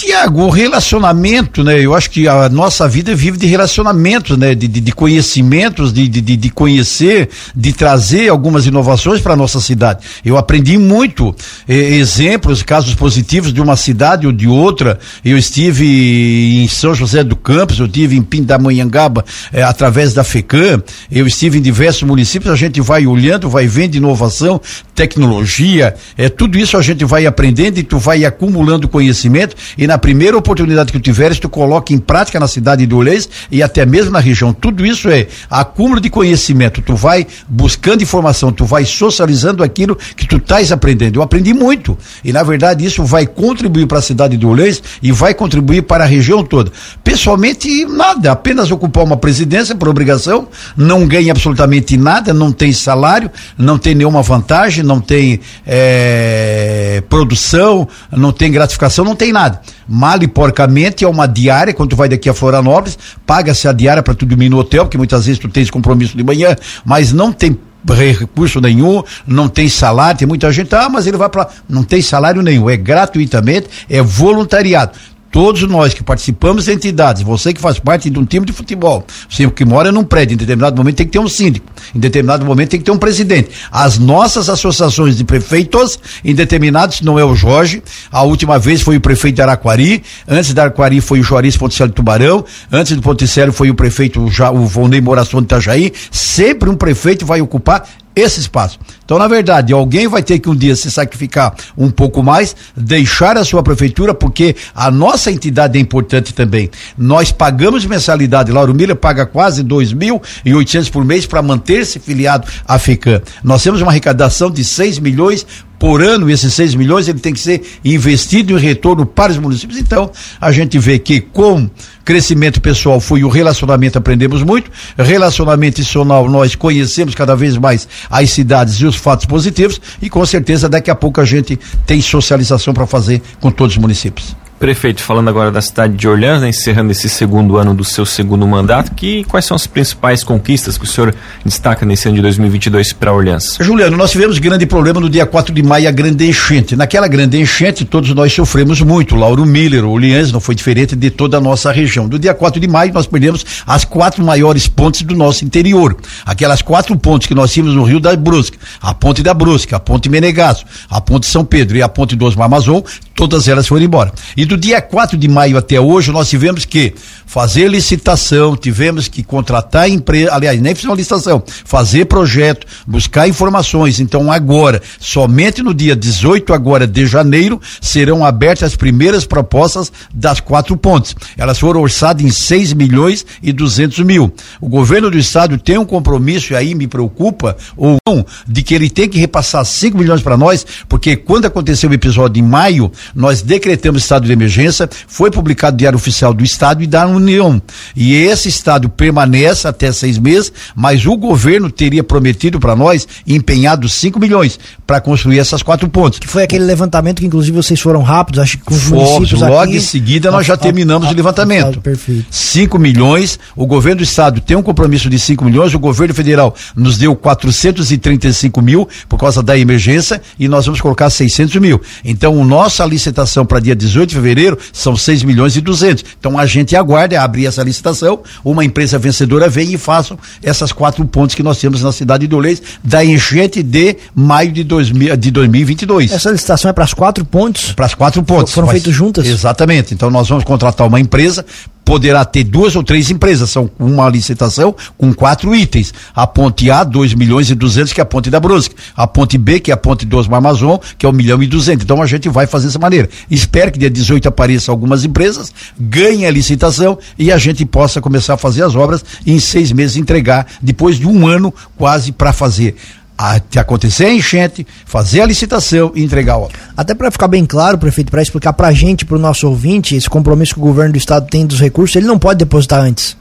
Tiago, 0.00 0.44
o 0.44 0.48
relacionamento, 0.48 1.62
né? 1.62 1.78
Eu 1.78 1.94
acho 1.94 2.10
que 2.10 2.26
a 2.26 2.48
nossa 2.48 2.88
vida 2.88 3.14
vive 3.14 3.36
de 3.36 3.46
relacionamentos, 3.46 4.38
né? 4.38 4.54
De, 4.54 4.66
de, 4.66 4.80
de 4.80 4.92
conhecimentos, 4.92 5.92
de, 5.92 6.08
de, 6.08 6.22
de 6.22 6.48
conhecer, 6.48 7.28
de 7.54 7.70
trazer 7.74 8.30
algumas 8.30 8.64
inovações 8.64 9.20
para 9.20 9.36
nossa 9.36 9.60
cidade. 9.60 10.06
Eu 10.24 10.38
aprendi 10.38 10.78
muito 10.78 11.36
eh, 11.68 11.74
exemplos, 11.74 12.62
casos 12.62 12.94
positivos 12.94 13.52
de 13.52 13.60
uma 13.60 13.76
cidade 13.76 14.26
ou 14.26 14.32
de 14.32 14.48
outra. 14.48 14.98
Eu 15.22 15.36
estive 15.36 16.62
em 16.64 16.68
São 16.68 16.94
José 16.94 17.22
do 17.22 17.36
Campos, 17.36 17.78
eu 17.78 17.84
estive 17.84 18.16
em 18.16 18.22
Pindamonhangaba 18.22 19.22
eh, 19.52 19.62
através 19.62 20.14
da 20.14 20.24
FECAM, 20.24 20.82
eu 21.12 21.26
estive 21.26 21.58
em 21.58 21.62
diversos 21.62 22.04
municípios. 22.04 22.50
A 22.50 22.56
gente 22.56 22.80
vai 22.80 23.06
olhando, 23.06 23.50
vai 23.50 23.66
vendo 23.66 23.96
inovação, 23.96 24.58
tecnologia, 24.94 25.94
eh, 26.16 26.30
tudo 26.30 26.56
isso 26.56 26.78
a 26.78 26.82
gente 26.82 27.04
vai 27.04 27.26
aprendendo 27.26 27.76
e 27.76 27.82
tu 27.82 27.98
vai 27.98 28.24
acumulando 28.24 28.88
conhecimento 28.88 29.54
e 29.76 29.89
na 29.90 29.98
primeira 29.98 30.38
oportunidade 30.38 30.92
que 30.92 31.00
tu 31.00 31.02
tiveres, 31.02 31.40
tu 31.40 31.48
coloca 31.48 31.92
em 31.92 31.98
prática 31.98 32.38
na 32.38 32.46
cidade 32.46 32.86
de 32.86 32.94
Olês 32.94 33.28
e 33.50 33.60
até 33.60 33.84
mesmo 33.84 34.12
na 34.12 34.20
região. 34.20 34.52
Tudo 34.52 34.86
isso 34.86 35.10
é 35.10 35.26
acúmulo 35.50 36.00
de 36.00 36.08
conhecimento. 36.08 36.80
Tu 36.80 36.94
vai 36.94 37.26
buscando 37.48 38.00
informação, 38.00 38.52
tu 38.52 38.64
vai 38.64 38.84
socializando 38.84 39.64
aquilo 39.64 39.98
que 40.16 40.28
tu 40.28 40.36
estás 40.36 40.70
aprendendo. 40.70 41.18
Eu 41.18 41.22
aprendi 41.22 41.52
muito 41.52 41.98
e 42.22 42.32
na 42.32 42.44
verdade 42.44 42.84
isso 42.84 43.02
vai 43.02 43.26
contribuir 43.26 43.88
para 43.88 43.98
a 43.98 44.02
cidade 44.02 44.36
de 44.36 44.46
Olês 44.46 44.80
e 45.02 45.10
vai 45.10 45.34
contribuir 45.34 45.82
para 45.82 46.04
a 46.04 46.06
região 46.06 46.44
toda. 46.44 46.70
Pessoalmente, 47.02 47.84
nada, 47.84 48.30
apenas 48.30 48.70
ocupar 48.70 49.02
uma 49.02 49.16
presidência 49.16 49.74
por 49.74 49.88
obrigação, 49.88 50.46
não 50.76 51.04
ganha 51.04 51.32
absolutamente 51.32 51.96
nada, 51.96 52.32
não 52.32 52.52
tem 52.52 52.72
salário, 52.72 53.28
não 53.58 53.76
tem 53.76 53.96
nenhuma 53.96 54.22
vantagem, 54.22 54.84
não 54.84 55.00
tem 55.00 55.40
é, 55.66 57.02
produção, 57.08 57.88
não 58.12 58.30
tem 58.30 58.52
gratificação, 58.52 59.04
não 59.04 59.16
tem 59.16 59.32
nada 59.32 59.60
mal 59.90 60.22
e 60.22 60.28
porcamente, 60.28 61.04
é 61.04 61.08
uma 61.08 61.26
diária, 61.26 61.74
quando 61.74 61.90
tu 61.90 61.96
vai 61.96 62.08
daqui 62.08 62.28
a 62.28 62.34
Florianópolis, 62.34 62.96
paga-se 63.26 63.66
a 63.66 63.72
diária 63.72 64.02
para 64.04 64.14
tu 64.14 64.24
dormir 64.24 64.48
no 64.48 64.58
hotel, 64.58 64.84
porque 64.84 64.96
muitas 64.96 65.26
vezes 65.26 65.40
tu 65.40 65.48
tens 65.48 65.68
compromisso 65.68 66.16
de 66.16 66.22
manhã, 66.22 66.56
mas 66.84 67.12
não 67.12 67.32
tem 67.32 67.58
recurso 67.84 68.60
nenhum, 68.60 69.02
não 69.26 69.48
tem 69.48 69.68
salário, 69.68 70.18
tem 70.18 70.28
muita 70.28 70.52
gente, 70.52 70.72
ah, 70.74 70.88
mas 70.88 71.06
ele 71.06 71.16
vai 71.16 71.28
para 71.28 71.48
não 71.68 71.82
tem 71.82 72.00
salário 72.00 72.40
nenhum, 72.40 72.70
é 72.70 72.76
gratuitamente, 72.76 73.68
é 73.88 74.00
voluntariado 74.00 74.92
todos 75.30 75.62
nós 75.62 75.94
que 75.94 76.02
participamos 76.02 76.64
de 76.64 76.72
entidades, 76.72 77.22
você 77.22 77.52
que 77.52 77.60
faz 77.60 77.78
parte 77.78 78.10
de 78.10 78.18
um 78.18 78.24
time 78.24 78.44
de 78.44 78.52
futebol, 78.52 79.04
você 79.28 79.48
que 79.50 79.64
mora 79.64 79.92
num 79.92 80.04
prédio, 80.04 80.34
em 80.34 80.36
determinado 80.36 80.76
momento 80.76 80.96
tem 80.96 81.06
que 81.06 81.12
ter 81.12 81.18
um 81.18 81.28
síndico, 81.28 81.66
em 81.94 82.00
determinado 82.00 82.44
momento 82.44 82.70
tem 82.70 82.80
que 82.80 82.84
ter 82.84 82.90
um 82.90 82.98
presidente. 82.98 83.50
As 83.70 83.98
nossas 83.98 84.48
associações 84.48 85.16
de 85.16 85.24
prefeitos, 85.24 85.98
em 86.24 86.34
determinados, 86.34 87.00
não 87.00 87.18
é 87.18 87.24
o 87.24 87.34
Jorge, 87.34 87.82
a 88.10 88.22
última 88.22 88.58
vez 88.58 88.82
foi 88.82 88.96
o 88.96 89.00
prefeito 89.00 89.36
de 89.36 89.42
Araquari, 89.42 90.02
antes 90.26 90.52
de 90.52 90.60
Araquari 90.60 91.00
foi 91.00 91.20
o 91.20 91.22
Juarez 91.22 91.56
Ponticelli 91.56 91.92
Tubarão, 91.92 92.44
antes 92.70 92.94
do 92.94 93.02
Ponticelli 93.02 93.52
foi 93.52 93.70
o 93.70 93.74
prefeito 93.74 94.20
o 94.20 94.66
Vonei 94.66 95.00
Moração 95.00 95.40
de 95.40 95.46
Itajaí, 95.46 95.92
sempre 96.10 96.68
um 96.68 96.74
prefeito 96.74 97.24
vai 97.24 97.40
ocupar 97.40 97.86
esse 98.14 98.40
espaço. 98.40 98.78
Então, 99.04 99.18
na 99.18 99.28
verdade, 99.28 99.72
alguém 99.72 100.08
vai 100.08 100.22
ter 100.22 100.38
que 100.38 100.48
um 100.48 100.54
dia 100.54 100.74
se 100.74 100.90
sacrificar 100.90 101.54
um 101.76 101.90
pouco 101.90 102.22
mais, 102.22 102.54
deixar 102.76 103.36
a 103.36 103.44
sua 103.44 103.62
prefeitura, 103.62 104.14
porque 104.14 104.56
a 104.74 104.90
nossa 104.90 105.30
entidade 105.30 105.78
é 105.78 105.80
importante 105.80 106.34
também. 106.34 106.70
Nós 106.96 107.32
pagamos 107.32 107.86
mensalidade, 107.86 108.52
Lauro 108.52 108.74
Miller 108.74 108.96
paga 108.96 109.26
quase 109.26 109.62
dois 109.62 109.92
mil 109.92 110.20
e 110.44 110.54
oitocentos 110.54 110.90
por 110.90 111.04
mês 111.04 111.26
para 111.26 111.42
manter-se 111.42 111.98
filiado 111.98 112.46
à 112.66 112.78
FICAM. 112.78 113.20
Nós 113.42 113.62
temos 113.62 113.80
uma 113.80 113.90
arrecadação 113.90 114.50
de 114.50 114.64
6 114.64 114.98
milhões 114.98 115.46
por 115.80 116.02
ano, 116.02 116.28
esses 116.30 116.52
6 116.52 116.74
milhões, 116.74 117.08
ele 117.08 117.18
tem 117.18 117.32
que 117.32 117.40
ser 117.40 117.62
investido 117.82 118.52
em 118.52 118.60
retorno 118.60 119.06
para 119.06 119.32
os 119.32 119.38
municípios. 119.38 119.80
Então, 119.80 120.10
a 120.38 120.52
gente 120.52 120.78
vê 120.78 120.98
que 120.98 121.22
com 121.22 121.70
crescimento 122.04 122.60
pessoal 122.60 123.00
foi 123.00 123.24
o 123.24 123.30
relacionamento, 123.30 123.96
aprendemos 123.96 124.42
muito. 124.42 124.70
Relacionamento 124.98 125.80
institucional, 125.80 126.28
nós 126.28 126.54
conhecemos 126.54 127.14
cada 127.14 127.34
vez 127.34 127.56
mais 127.56 127.88
as 128.10 128.28
cidades 128.28 128.74
e 128.74 128.84
os 128.84 128.94
fatos 128.94 129.24
positivos. 129.24 129.80
E 130.02 130.10
com 130.10 130.24
certeza, 130.26 130.68
daqui 130.68 130.90
a 130.90 130.94
pouco 130.94 131.18
a 131.18 131.24
gente 131.24 131.58
tem 131.86 132.02
socialização 132.02 132.74
para 132.74 132.86
fazer 132.86 133.22
com 133.40 133.50
todos 133.50 133.74
os 133.74 133.80
municípios. 133.80 134.36
Prefeito, 134.60 135.02
falando 135.02 135.28
agora 135.28 135.50
da 135.50 135.62
cidade 135.62 135.96
de 135.96 136.06
Orleans, 136.06 136.42
né, 136.42 136.50
encerrando 136.50 136.92
esse 136.92 137.08
segundo 137.08 137.56
ano 137.56 137.72
do 137.72 137.82
seu 137.82 138.04
segundo 138.04 138.46
mandato, 138.46 138.94
que 138.94 139.24
quais 139.24 139.46
são 139.46 139.54
as 139.54 139.66
principais 139.66 140.22
conquistas 140.22 140.76
que 140.76 140.84
o 140.84 140.86
senhor 140.86 141.14
destaca 141.42 141.86
nesse 141.86 142.08
ano 142.08 142.16
de 142.16 142.22
2022 142.24 142.92
para 142.92 143.10
Orleans? 143.10 143.56
Juliano, 143.58 143.96
nós 143.96 144.10
tivemos 144.10 144.38
grande 144.38 144.66
problema 144.66 145.00
no 145.00 145.08
dia 145.08 145.24
4 145.24 145.54
de 145.54 145.62
maio, 145.62 145.88
a 145.88 145.90
grande 145.90 146.28
enchente. 146.28 146.76
Naquela 146.76 147.08
grande 147.08 147.40
enchente, 147.40 147.86
todos 147.86 148.12
nós 148.14 148.34
sofremos 148.34 148.82
muito. 148.82 149.16
Lauro 149.16 149.46
Miller, 149.46 149.82
Orleans 149.82 150.30
não 150.30 150.40
foi 150.40 150.54
diferente 150.54 150.94
de 150.94 151.08
toda 151.08 151.38
a 151.38 151.40
nossa 151.40 151.72
região. 151.72 152.06
Do 152.06 152.18
dia 152.18 152.34
4 152.34 152.60
de 152.60 152.68
maio, 152.68 152.92
nós 152.92 153.06
perdemos 153.06 153.46
as 153.66 153.86
quatro 153.86 154.22
maiores 154.22 154.68
pontes 154.68 155.00
do 155.00 155.16
nosso 155.16 155.42
interior. 155.42 155.96
Aquelas 156.26 156.60
quatro 156.60 156.94
pontes 156.98 157.26
que 157.26 157.34
nós 157.34 157.50
tínhamos 157.50 157.74
no 157.74 157.82
Rio 157.82 157.98
da 157.98 158.14
Brusca, 158.14 158.58
a 158.78 158.92
ponte 158.92 159.22
da 159.22 159.32
Brusca, 159.32 159.76
a 159.76 159.80
ponte 159.80 160.10
Menegaso, 160.10 160.66
a 160.90 161.00
ponte 161.00 161.24
São 161.24 161.46
Pedro 161.46 161.78
e 161.78 161.82
a 161.82 161.88
ponte 161.88 162.14
do 162.14 162.26
Osmar 162.26 162.44
Amazon, 162.44 162.82
todas 163.20 163.48
elas 163.48 163.68
foram 163.68 163.84
embora. 163.84 164.10
E 164.34 164.46
do 164.46 164.56
dia 164.56 164.80
4 164.80 165.18
de 165.18 165.28
maio 165.28 165.58
até 165.58 165.78
hoje, 165.78 166.10
nós 166.10 166.30
tivemos 166.30 166.64
que 166.64 166.94
fazer 167.26 167.68
licitação, 167.68 168.56
tivemos 168.56 169.08
que 169.08 169.22
contratar 169.22 169.90
empresa, 169.90 170.32
aliás, 170.32 170.58
nem 170.58 170.74
fiz 170.74 170.86
uma 170.86 170.94
licitação, 170.94 171.42
fazer 171.66 172.06
projeto, 172.06 172.66
buscar 172.86 173.28
informações. 173.28 174.00
Então 174.00 174.32
agora, 174.32 174.80
somente 174.98 175.62
no 175.62 175.74
dia 175.74 175.94
18 175.94 176.54
agora 176.54 176.86
de 176.86 177.06
janeiro, 177.06 177.60
serão 177.78 178.24
abertas 178.24 178.68
as 178.68 178.76
primeiras 178.76 179.26
propostas 179.26 179.92
das 180.14 180.40
quatro 180.40 180.74
pontes. 180.74 181.14
Elas 181.36 181.58
foram 181.58 181.82
orçadas 181.82 182.24
em 182.24 182.30
6 182.30 182.72
milhões 182.72 183.26
e 183.42 183.52
200 183.52 183.98
mil. 183.98 184.32
O 184.62 184.68
governo 184.68 185.10
do 185.10 185.18
estado 185.18 185.58
tem 185.58 185.76
um 185.76 185.84
compromisso, 185.84 186.54
e 186.54 186.56
aí 186.56 186.74
me 186.74 186.86
preocupa, 186.86 187.54
ou 187.76 187.98
não, 188.08 188.24
de 188.48 188.62
que 188.62 188.74
ele 188.74 188.88
tem 188.88 189.10
que 189.10 189.18
repassar 189.18 189.62
5 189.62 189.98
milhões 189.98 190.22
para 190.22 190.38
nós, 190.38 190.64
porque 190.88 191.16
quando 191.16 191.44
aconteceu 191.44 191.90
o 191.90 191.94
episódio 191.94 192.40
em 192.40 192.46
maio, 192.46 192.90
nós 193.14 193.42
decretamos 193.42 194.02
estado 194.02 194.26
de 194.26 194.32
emergência, 194.32 194.88
foi 195.06 195.30
publicado 195.30 195.72
no 195.74 195.78
Diário 195.78 195.96
Oficial 195.96 196.32
do 196.32 196.44
Estado 196.44 196.82
e 196.82 196.86
da 196.86 197.06
União. 197.06 197.60
E 197.94 198.14
esse 198.14 198.48
estado 198.48 198.88
permanece 198.88 199.66
até 199.66 199.90
seis 199.92 200.18
meses, 200.18 200.52
mas 200.74 201.06
o 201.06 201.16
governo 201.16 201.70
teria 201.70 202.02
prometido 202.02 202.58
para 202.58 202.76
nós, 202.76 203.06
empenhado 203.26 203.88
5 203.88 204.18
milhões 204.18 204.58
para 204.86 205.00
construir 205.00 205.38
essas 205.38 205.62
quatro 205.62 205.88
pontes. 205.88 206.18
Que 206.18 206.28
foi 206.28 206.42
aquele 206.42 206.64
levantamento 206.64 207.20
que 207.20 207.26
inclusive 207.26 207.56
vocês 207.56 207.80
foram 207.80 208.02
rápidos, 208.02 208.40
acho 208.40 208.58
que 208.58 208.64
com 208.64 208.74
os 208.74 208.82
Fomos, 208.82 209.10
municípios 209.10 209.40
logo 209.40 209.60
aqui. 209.60 209.76
em 209.76 209.80
seguida 209.80 210.30
nós 210.30 210.46
já 210.46 210.56
terminamos 210.56 211.08
o 211.10 211.14
levantamento. 211.14 211.80
perfeito. 211.80 212.26
5 212.30 212.78
milhões, 212.78 213.38
o 213.56 213.66
governo 213.66 213.98
do 213.98 214.04
estado 214.04 214.40
tem 214.40 214.56
um 214.56 214.62
compromisso 214.62 215.08
de 215.08 215.18
5 215.18 215.44
milhões, 215.44 215.74
o 215.74 215.78
governo 215.78 216.14
federal 216.14 216.54
nos 216.74 216.98
deu 216.98 217.14
435 217.14 218.60
mil 218.60 218.88
por 219.08 219.18
causa 219.18 219.42
da 219.42 219.56
emergência 219.56 220.20
e 220.38 220.48
nós 220.48 220.66
vamos 220.66 220.80
colocar 220.80 221.10
600 221.10 221.56
mil. 221.56 221.80
Então, 222.04 222.36
o 222.36 222.44
nossa 222.44 222.84
licitação 222.84 222.99
licitação 223.00 223.46
para 223.46 223.58
dia 223.58 223.74
18 223.74 224.10
de 224.10 224.14
fevereiro 224.14 224.58
são 224.72 224.94
6 224.94 225.22
milhões 225.22 225.56
e 225.56 225.60
200. 225.60 226.04
Então 226.18 226.38
a 226.38 226.44
gente 226.44 226.76
aguarda 226.76 227.20
abrir 227.20 227.46
essa 227.46 227.62
licitação, 227.62 228.20
uma 228.44 228.64
empresa 228.64 228.98
vencedora 228.98 229.48
vem 229.48 229.72
e 229.72 229.78
façam 229.78 230.18
essas 230.42 230.70
quatro 230.70 231.04
pontes 231.06 231.34
que 231.34 231.42
nós 231.42 231.58
temos 231.58 231.82
na 231.82 231.92
cidade 231.92 232.26
de 232.26 232.34
Olês 232.34 232.62
da 232.84 233.04
enchente 233.04 233.62
de 233.62 233.96
maio 234.14 234.52
de, 234.52 234.62
2000, 234.62 235.16
de 235.16 235.30
2022. 235.30 236.12
Essa 236.12 236.30
licitação 236.30 236.70
é 236.70 236.72
para 236.72 236.84
as 236.84 236.92
quatro 236.92 237.24
pontes? 237.24 237.72
Para 237.72 237.86
as 237.86 237.94
quatro 237.94 238.22
pontes. 238.22 238.52
Foram 238.52 238.68
feitas 238.68 238.94
juntas? 238.94 239.26
Exatamente. 239.26 239.94
Então 239.94 240.10
nós 240.10 240.28
vamos 240.28 240.44
contratar 240.44 240.86
uma 240.86 241.00
empresa 241.00 241.44
poderá 241.90 242.24
ter 242.24 242.44
duas 242.44 242.76
ou 242.76 242.84
três 242.84 243.10
empresas, 243.10 243.50
são 243.50 243.68
uma 243.76 244.08
licitação 244.08 244.72
com 244.96 245.12
quatro 245.12 245.52
itens. 245.52 245.92
A 246.14 246.24
ponte 246.24 246.70
A, 246.70 246.84
2 246.84 247.14
milhões 247.14 247.50
e 247.50 247.54
200, 247.56 247.92
que 247.92 248.00
é 248.00 248.02
a 248.02 248.06
ponte 248.06 248.30
da 248.30 248.38
Brusque. 248.38 248.76
A 248.96 249.08
ponte 249.08 249.36
B, 249.36 249.58
que 249.58 249.72
é 249.72 249.74
a 249.74 249.76
ponte 249.76 250.06
do 250.06 250.16
Osmar 250.16 250.38
Amazon, 250.38 250.78
que 250.96 251.04
é 251.04 251.08
1 251.08 251.12
um 251.12 251.16
milhão 251.16 251.42
e 251.42 251.48
200. 251.48 251.82
Então 251.82 252.00
a 252.00 252.06
gente 252.06 252.28
vai 252.28 252.46
fazer 252.46 252.68
dessa 252.68 252.78
maneira. 252.78 253.10
Espero 253.28 253.72
que 253.72 253.78
dia 253.80 253.90
18 253.90 254.28
apareçam 254.28 254.72
algumas 254.72 255.04
empresas, 255.04 255.52
ganhem 255.76 256.26
a 256.26 256.30
licitação 256.30 256.96
e 257.18 257.32
a 257.32 257.38
gente 257.38 257.66
possa 257.66 258.00
começar 258.00 258.34
a 258.34 258.38
fazer 258.38 258.62
as 258.62 258.76
obras 258.76 259.04
e 259.26 259.32
em 259.32 259.40
seis 259.40 259.72
meses 259.72 259.96
entregar, 259.96 260.46
depois 260.62 260.96
de 260.96 261.08
um 261.08 261.26
ano 261.26 261.52
quase 261.76 262.12
para 262.12 262.32
fazer 262.32 262.76
a, 263.20 263.60
acontecer 263.60 264.06
a 264.06 264.14
enchente, 264.14 264.66
fazer 264.86 265.20
a 265.20 265.26
licitação 265.26 265.92
e 265.94 266.02
entregar 266.02 266.38
obra. 266.38 266.58
Até 266.74 266.94
para 266.94 267.10
ficar 267.10 267.28
bem 267.28 267.44
claro, 267.44 267.76
prefeito, 267.76 268.10
para 268.10 268.22
explicar 268.22 268.54
para 268.54 268.68
a 268.68 268.72
gente, 268.72 269.04
para 269.04 269.16
o 269.16 269.20
nosso 269.20 269.46
ouvinte, 269.46 269.94
esse 269.94 270.08
compromisso 270.08 270.54
que 270.54 270.60
o 270.60 270.62
governo 270.62 270.92
do 270.92 270.98
estado 270.98 271.26
tem 271.28 271.44
dos 271.44 271.60
recursos, 271.60 271.94
ele 271.96 272.06
não 272.06 272.18
pode 272.18 272.38
depositar 272.38 272.80
antes 272.80 273.19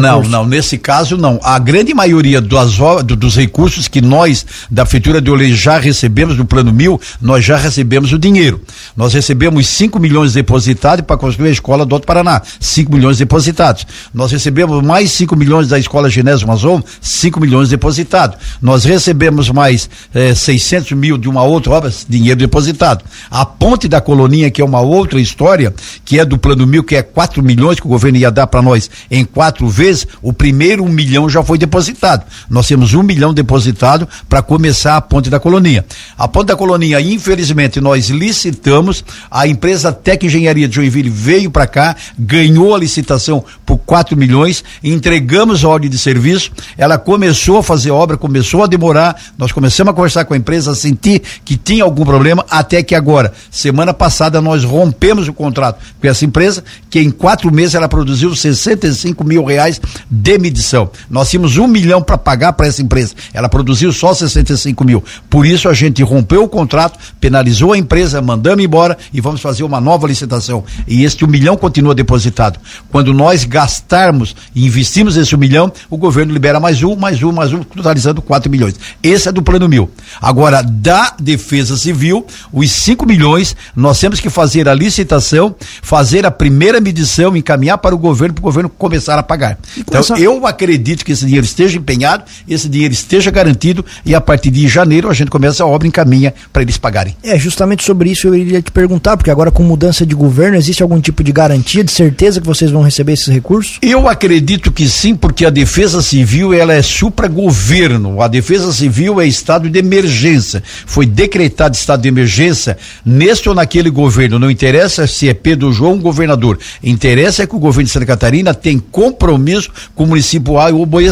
não, 0.00 0.22
não, 0.22 0.46
nesse 0.46 0.76
caso 0.78 1.16
não. 1.16 1.38
A 1.42 1.58
grande 1.58 1.94
maioria 1.94 2.40
das, 2.40 2.76
do, 3.04 3.16
dos 3.16 3.36
recursos 3.36 3.88
que 3.88 4.00
nós, 4.00 4.44
da 4.70 4.84
Prefeitura 4.84 5.20
de 5.20 5.30
Olê, 5.30 5.52
já 5.52 5.78
recebemos 5.78 6.36
do 6.36 6.44
Plano 6.44 6.72
Mil, 6.72 7.00
nós 7.20 7.44
já 7.44 7.56
recebemos 7.56 8.12
o 8.12 8.18
dinheiro. 8.18 8.60
Nós 8.96 9.14
recebemos 9.14 9.66
5 9.68 9.98
milhões 9.98 10.32
depositados 10.32 11.04
para 11.04 11.16
construir 11.16 11.48
a 11.48 11.52
escola 11.52 11.86
do 11.86 11.94
Alto 11.94 12.06
Paraná, 12.06 12.42
5 12.58 12.92
milhões 12.92 13.18
depositados. 13.18 13.86
Nós 14.12 14.32
recebemos 14.32 14.82
mais 14.84 15.12
5 15.12 15.36
milhões 15.36 15.68
da 15.68 15.78
escola 15.78 16.10
Genésio 16.10 16.46
Amazon, 16.46 16.80
5 17.00 17.40
milhões 17.40 17.68
depositados. 17.68 18.36
Nós 18.60 18.84
recebemos 18.84 19.50
mais 19.50 19.88
eh, 20.14 20.34
600 20.34 20.92
mil 20.92 21.18
de 21.18 21.28
uma 21.28 21.42
outra 21.42 21.72
obra, 21.72 21.92
dinheiro 22.08 22.38
depositado. 22.38 23.04
A 23.30 23.44
ponte 23.44 23.88
da 23.88 24.00
colonia, 24.00 24.50
que 24.50 24.60
é 24.60 24.64
uma 24.64 24.80
outra 24.80 25.20
história, 25.20 25.72
que 26.04 26.18
é 26.18 26.24
do 26.24 26.38
Plano 26.38 26.66
Mil, 26.66 26.82
que 26.82 26.96
é 26.96 27.02
4 27.02 27.42
milhões 27.42 27.78
que 27.78 27.86
o 27.86 27.90
governo 27.90 28.18
ia 28.18 28.30
dar 28.30 28.46
para 28.46 28.62
nós 28.62 28.90
em 29.10 29.24
quatro 29.24 29.67
vezes, 29.68 30.06
o 30.22 30.32
primeiro 30.32 30.84
um 30.84 30.88
milhão 30.88 31.28
já 31.28 31.42
foi 31.42 31.58
depositado. 31.58 32.24
Nós 32.48 32.66
temos 32.66 32.94
um 32.94 33.02
milhão 33.02 33.34
depositado 33.34 34.08
para 34.28 34.42
começar 34.42 34.96
a 34.96 35.00
ponte 35.00 35.30
da 35.30 35.38
colonia. 35.38 35.84
A 36.16 36.26
ponte 36.26 36.48
da 36.48 36.56
colonia, 36.56 37.00
infelizmente, 37.00 37.80
nós 37.80 38.08
licitamos, 38.08 39.04
a 39.30 39.46
empresa 39.46 39.92
Tec 39.92 40.24
Engenharia 40.24 40.68
de 40.68 40.74
Joinville 40.74 41.10
veio 41.10 41.50
para 41.50 41.66
cá, 41.66 41.96
ganhou 42.18 42.74
a 42.74 42.78
licitação 42.78 43.44
por 43.64 43.78
4 43.78 44.16
milhões, 44.16 44.64
entregamos 44.82 45.64
a 45.64 45.68
ordem 45.68 45.90
de 45.90 45.98
serviço, 45.98 46.50
ela 46.76 46.98
começou 46.98 47.58
a 47.58 47.62
fazer 47.62 47.90
obra, 47.90 48.16
começou 48.16 48.62
a 48.62 48.66
demorar, 48.66 49.20
nós 49.36 49.52
começamos 49.52 49.90
a 49.90 49.94
conversar 49.94 50.24
com 50.24 50.34
a 50.34 50.36
empresa, 50.36 50.72
a 50.72 50.74
sentir 50.74 51.22
que 51.44 51.56
tinha 51.56 51.84
algum 51.84 52.04
problema, 52.04 52.44
até 52.50 52.82
que 52.82 52.94
agora, 52.94 53.32
semana 53.50 53.92
passada, 53.92 54.40
nós 54.40 54.64
rompemos 54.64 55.28
o 55.28 55.32
contrato 55.32 55.80
com 56.00 56.06
essa 56.06 56.24
empresa, 56.24 56.64
que 56.88 57.00
em 57.00 57.10
quatro 57.10 57.52
meses 57.52 57.74
ela 57.74 57.88
produziu 57.88 58.34
65 58.34 59.24
mil 59.24 59.44
reais 59.44 59.57
reais 59.58 59.80
de 60.08 60.38
medição. 60.38 60.90
Nós 61.10 61.28
tínhamos 61.28 61.56
um 61.56 61.66
milhão 61.66 62.00
para 62.00 62.16
pagar 62.16 62.52
para 62.52 62.66
essa 62.66 62.80
empresa. 62.80 63.14
Ela 63.34 63.48
produziu 63.48 63.92
só 63.92 64.14
65 64.14 64.84
mil. 64.84 65.02
Por 65.28 65.44
isso 65.44 65.68
a 65.68 65.74
gente 65.74 66.02
rompeu 66.02 66.44
o 66.44 66.48
contrato, 66.48 66.98
penalizou 67.20 67.72
a 67.72 67.78
empresa, 67.78 68.22
mandamos 68.22 68.64
embora 68.64 68.96
e 69.12 69.20
vamos 69.20 69.40
fazer 69.40 69.64
uma 69.64 69.80
nova 69.80 70.06
licitação. 70.06 70.64
E 70.86 71.04
este 71.04 71.24
um 71.24 71.28
milhão 71.28 71.56
continua 71.56 71.94
depositado. 71.94 72.60
Quando 72.90 73.12
nós 73.12 73.44
gastarmos 73.44 74.36
e 74.54 74.64
investimos 74.64 75.16
esse 75.16 75.34
um 75.34 75.38
milhão, 75.38 75.72
o 75.90 75.96
governo 75.96 76.32
libera 76.32 76.60
mais 76.60 76.82
um, 76.82 76.94
mais 76.94 77.22
um, 77.22 77.32
mais 77.32 77.52
um, 77.52 77.62
totalizando 77.62 78.22
4 78.22 78.50
milhões. 78.50 78.76
Esse 79.02 79.28
é 79.28 79.32
do 79.32 79.42
plano 79.42 79.68
mil. 79.68 79.90
Agora, 80.20 80.62
da 80.62 81.14
Defesa 81.18 81.76
Civil, 81.76 82.24
os 82.52 82.70
5 82.70 83.06
milhões, 83.06 83.56
nós 83.74 83.98
temos 83.98 84.20
que 84.20 84.30
fazer 84.30 84.68
a 84.68 84.74
licitação, 84.74 85.54
fazer 85.82 86.24
a 86.24 86.30
primeira 86.30 86.80
medição, 86.80 87.36
encaminhar 87.36 87.78
para 87.78 87.94
o 87.94 87.98
governo, 87.98 88.34
para 88.34 88.42
o 88.42 88.44
governo 88.44 88.68
começar 88.68 89.18
a 89.18 89.22
pagar 89.22 89.37
pagar. 89.38 89.58
Então, 89.76 90.00
essa... 90.00 90.18
eu 90.18 90.44
acredito 90.46 91.04
que 91.04 91.12
esse 91.12 91.24
dinheiro 91.24 91.46
esteja 91.46 91.78
empenhado, 91.78 92.24
esse 92.48 92.68
dinheiro 92.68 92.92
esteja 92.92 93.30
garantido 93.30 93.84
e 94.04 94.14
a 94.14 94.20
partir 94.20 94.50
de 94.50 94.66
janeiro 94.66 95.08
a 95.08 95.14
gente 95.14 95.30
começa 95.30 95.62
a 95.62 95.66
obra 95.66 95.86
e 95.86 95.88
encaminha 95.88 96.34
para 96.52 96.62
eles 96.62 96.76
pagarem. 96.76 97.16
É, 97.22 97.38
justamente 97.38 97.84
sobre 97.84 98.10
isso 98.10 98.26
eu 98.26 98.34
iria 98.34 98.60
te 98.60 98.72
perguntar, 98.72 99.16
porque 99.16 99.30
agora 99.30 99.50
com 99.50 99.62
mudança 99.62 100.04
de 100.04 100.14
governo, 100.14 100.56
existe 100.56 100.82
algum 100.82 101.00
tipo 101.00 101.22
de 101.22 101.30
garantia, 101.30 101.84
de 101.84 101.92
certeza 101.92 102.40
que 102.40 102.46
vocês 102.46 102.70
vão 102.70 102.82
receber 102.82 103.12
esses 103.12 103.28
recursos? 103.28 103.78
Eu 103.80 104.08
acredito 104.08 104.72
que 104.72 104.88
sim, 104.88 105.14
porque 105.14 105.46
a 105.46 105.50
Defesa 105.50 106.02
Civil 106.02 106.52
ela 106.52 106.74
é 106.74 106.82
supra-governo. 106.82 108.20
A 108.20 108.28
Defesa 108.28 108.72
Civil 108.72 109.20
é 109.20 109.26
estado 109.26 109.70
de 109.70 109.78
emergência. 109.78 110.62
Foi 110.86 111.06
decretado 111.06 111.76
estado 111.76 112.02
de 112.02 112.08
emergência 112.08 112.76
neste 113.04 113.48
ou 113.48 113.54
naquele 113.54 113.90
governo. 113.90 114.38
Não 114.38 114.50
interessa 114.50 115.06
se 115.06 115.28
é 115.28 115.34
Pedro 115.34 115.72
João 115.72 115.98
governador. 115.98 116.58
Interessa 116.82 117.42
é 117.42 117.46
que 117.46 117.54
o 117.54 117.58
governo 117.58 117.84
de 117.84 117.92
Santa 117.92 118.06
Catarina 118.06 118.54
tem 118.54 118.78
compromisso 118.78 119.27
compromisso 119.28 119.70
com 119.94 120.04
o 120.04 120.06
município 120.06 120.58
A 120.58 120.70
e 120.70 120.72
o 120.72 120.86
B 120.86 121.04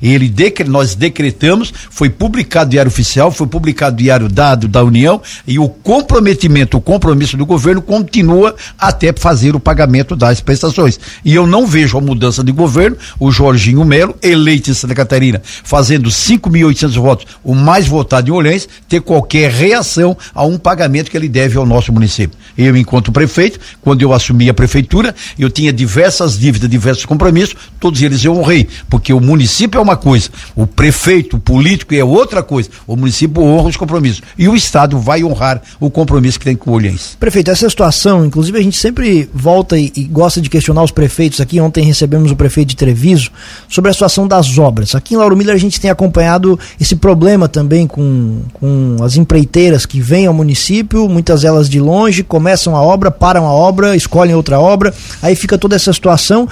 Ele 0.00 0.32
nós 0.66 0.94
decretamos, 0.94 1.72
foi 1.90 2.08
publicado 2.08 2.70
Diário 2.70 2.88
Oficial, 2.88 3.32
foi 3.32 3.46
publicado 3.46 3.96
Diário 3.96 4.28
Dado 4.28 4.68
da 4.68 4.84
União 4.84 5.20
e 5.46 5.58
o 5.58 5.68
comprometimento, 5.68 6.76
o 6.76 6.80
compromisso 6.80 7.36
do 7.36 7.44
governo 7.44 7.82
continua 7.82 8.54
até 8.78 9.12
fazer 9.12 9.56
o 9.56 9.60
pagamento 9.60 10.14
das 10.14 10.40
prestações. 10.40 11.00
E 11.24 11.34
eu 11.34 11.46
não 11.46 11.66
vejo 11.66 11.98
a 11.98 12.00
mudança 12.00 12.44
de 12.44 12.52
governo, 12.52 12.96
o 13.18 13.30
Jorginho 13.30 13.84
Melo, 13.84 14.14
eleito 14.22 14.70
em 14.70 14.74
Santa 14.74 14.94
Catarina, 14.94 15.42
fazendo 15.44 16.08
5.800 16.10 16.94
votos, 16.94 17.26
o 17.42 17.54
mais 17.54 17.86
votado 17.86 18.28
em 18.28 18.32
Olhães, 18.32 18.68
ter 18.88 19.00
qualquer 19.00 19.50
reação 19.50 20.16
a 20.34 20.44
um 20.44 20.58
pagamento 20.58 21.10
que 21.10 21.16
ele 21.16 21.28
deve 21.28 21.58
ao 21.58 21.66
nosso 21.66 21.92
município. 21.92 22.38
Eu, 22.56 22.76
enquanto 22.76 23.12
prefeito, 23.12 23.58
quando 23.80 24.02
eu 24.02 24.12
assumi 24.12 24.48
a 24.48 24.54
prefeitura, 24.54 25.14
eu 25.38 25.50
tinha 25.50 25.72
diversas 25.72 26.38
dívidas, 26.38 26.68
diversos 26.68 27.04
compromissos, 27.04 27.47
todos 27.78 28.00
eles 28.02 28.24
eu 28.24 28.36
honrei, 28.36 28.68
porque 28.88 29.12
o 29.12 29.20
município 29.20 29.78
é 29.78 29.82
uma 29.82 29.96
coisa, 29.96 30.30
o 30.54 30.66
prefeito, 30.66 31.36
o 31.36 31.40
político 31.40 31.94
é 31.94 32.04
outra 32.04 32.42
coisa. 32.42 32.68
O 32.86 32.96
município 32.96 33.42
honra 33.42 33.68
os 33.68 33.76
compromissos 33.76 34.22
e 34.36 34.48
o 34.48 34.54
Estado 34.54 34.98
vai 34.98 35.22
honrar 35.22 35.62
o 35.80 35.90
compromisso 35.90 36.38
que 36.38 36.44
tem 36.44 36.56
com 36.56 36.70
o 36.70 36.74
Olhães. 36.74 37.16
Prefeito, 37.18 37.50
essa 37.50 37.68
situação, 37.68 38.24
inclusive 38.24 38.58
a 38.58 38.62
gente 38.62 38.76
sempre 38.76 39.28
volta 39.32 39.78
e, 39.78 39.92
e, 39.94 40.04
gosta 40.04 40.40
de 40.40 40.50
questionar 40.50 40.82
os 40.82 40.90
prefeitos 40.90 41.40
aqui. 41.40 41.60
Ontem 41.60 41.84
recebemos 41.84 42.30
o 42.30 42.36
prefeito 42.36 42.68
de 42.68 42.76
Treviso 42.76 43.30
sobre 43.68 43.90
a 43.90 43.94
situação 43.94 44.26
das 44.26 44.58
obras. 44.58 44.94
Aqui 44.94 45.14
em 45.14 45.16
Lauro 45.16 45.36
Miller 45.36 45.54
a 45.54 45.58
gente 45.58 45.80
tem 45.80 45.90
acompanhado 45.90 46.58
esse 46.80 46.96
problema 46.96 47.48
também 47.48 47.86
com, 47.86 48.42
com 48.54 48.96
as 49.02 49.16
empreiteiras 49.16 49.86
que 49.86 50.00
vêm 50.00 50.26
ao 50.26 50.34
município, 50.34 51.08
muitas 51.08 51.42
delas 51.42 51.68
de 51.68 51.80
longe, 51.80 52.22
começam 52.22 52.76
a 52.76 52.82
obra, 52.82 53.10
param 53.10 53.46
a 53.46 53.52
obra, 53.52 53.96
escolhem 53.96 54.34
outra 54.34 54.60
obra, 54.60 54.94
aí 55.22 55.34
fica 55.34 55.58
toda 55.58 55.76
essa 55.76 55.92
situação. 55.92 56.48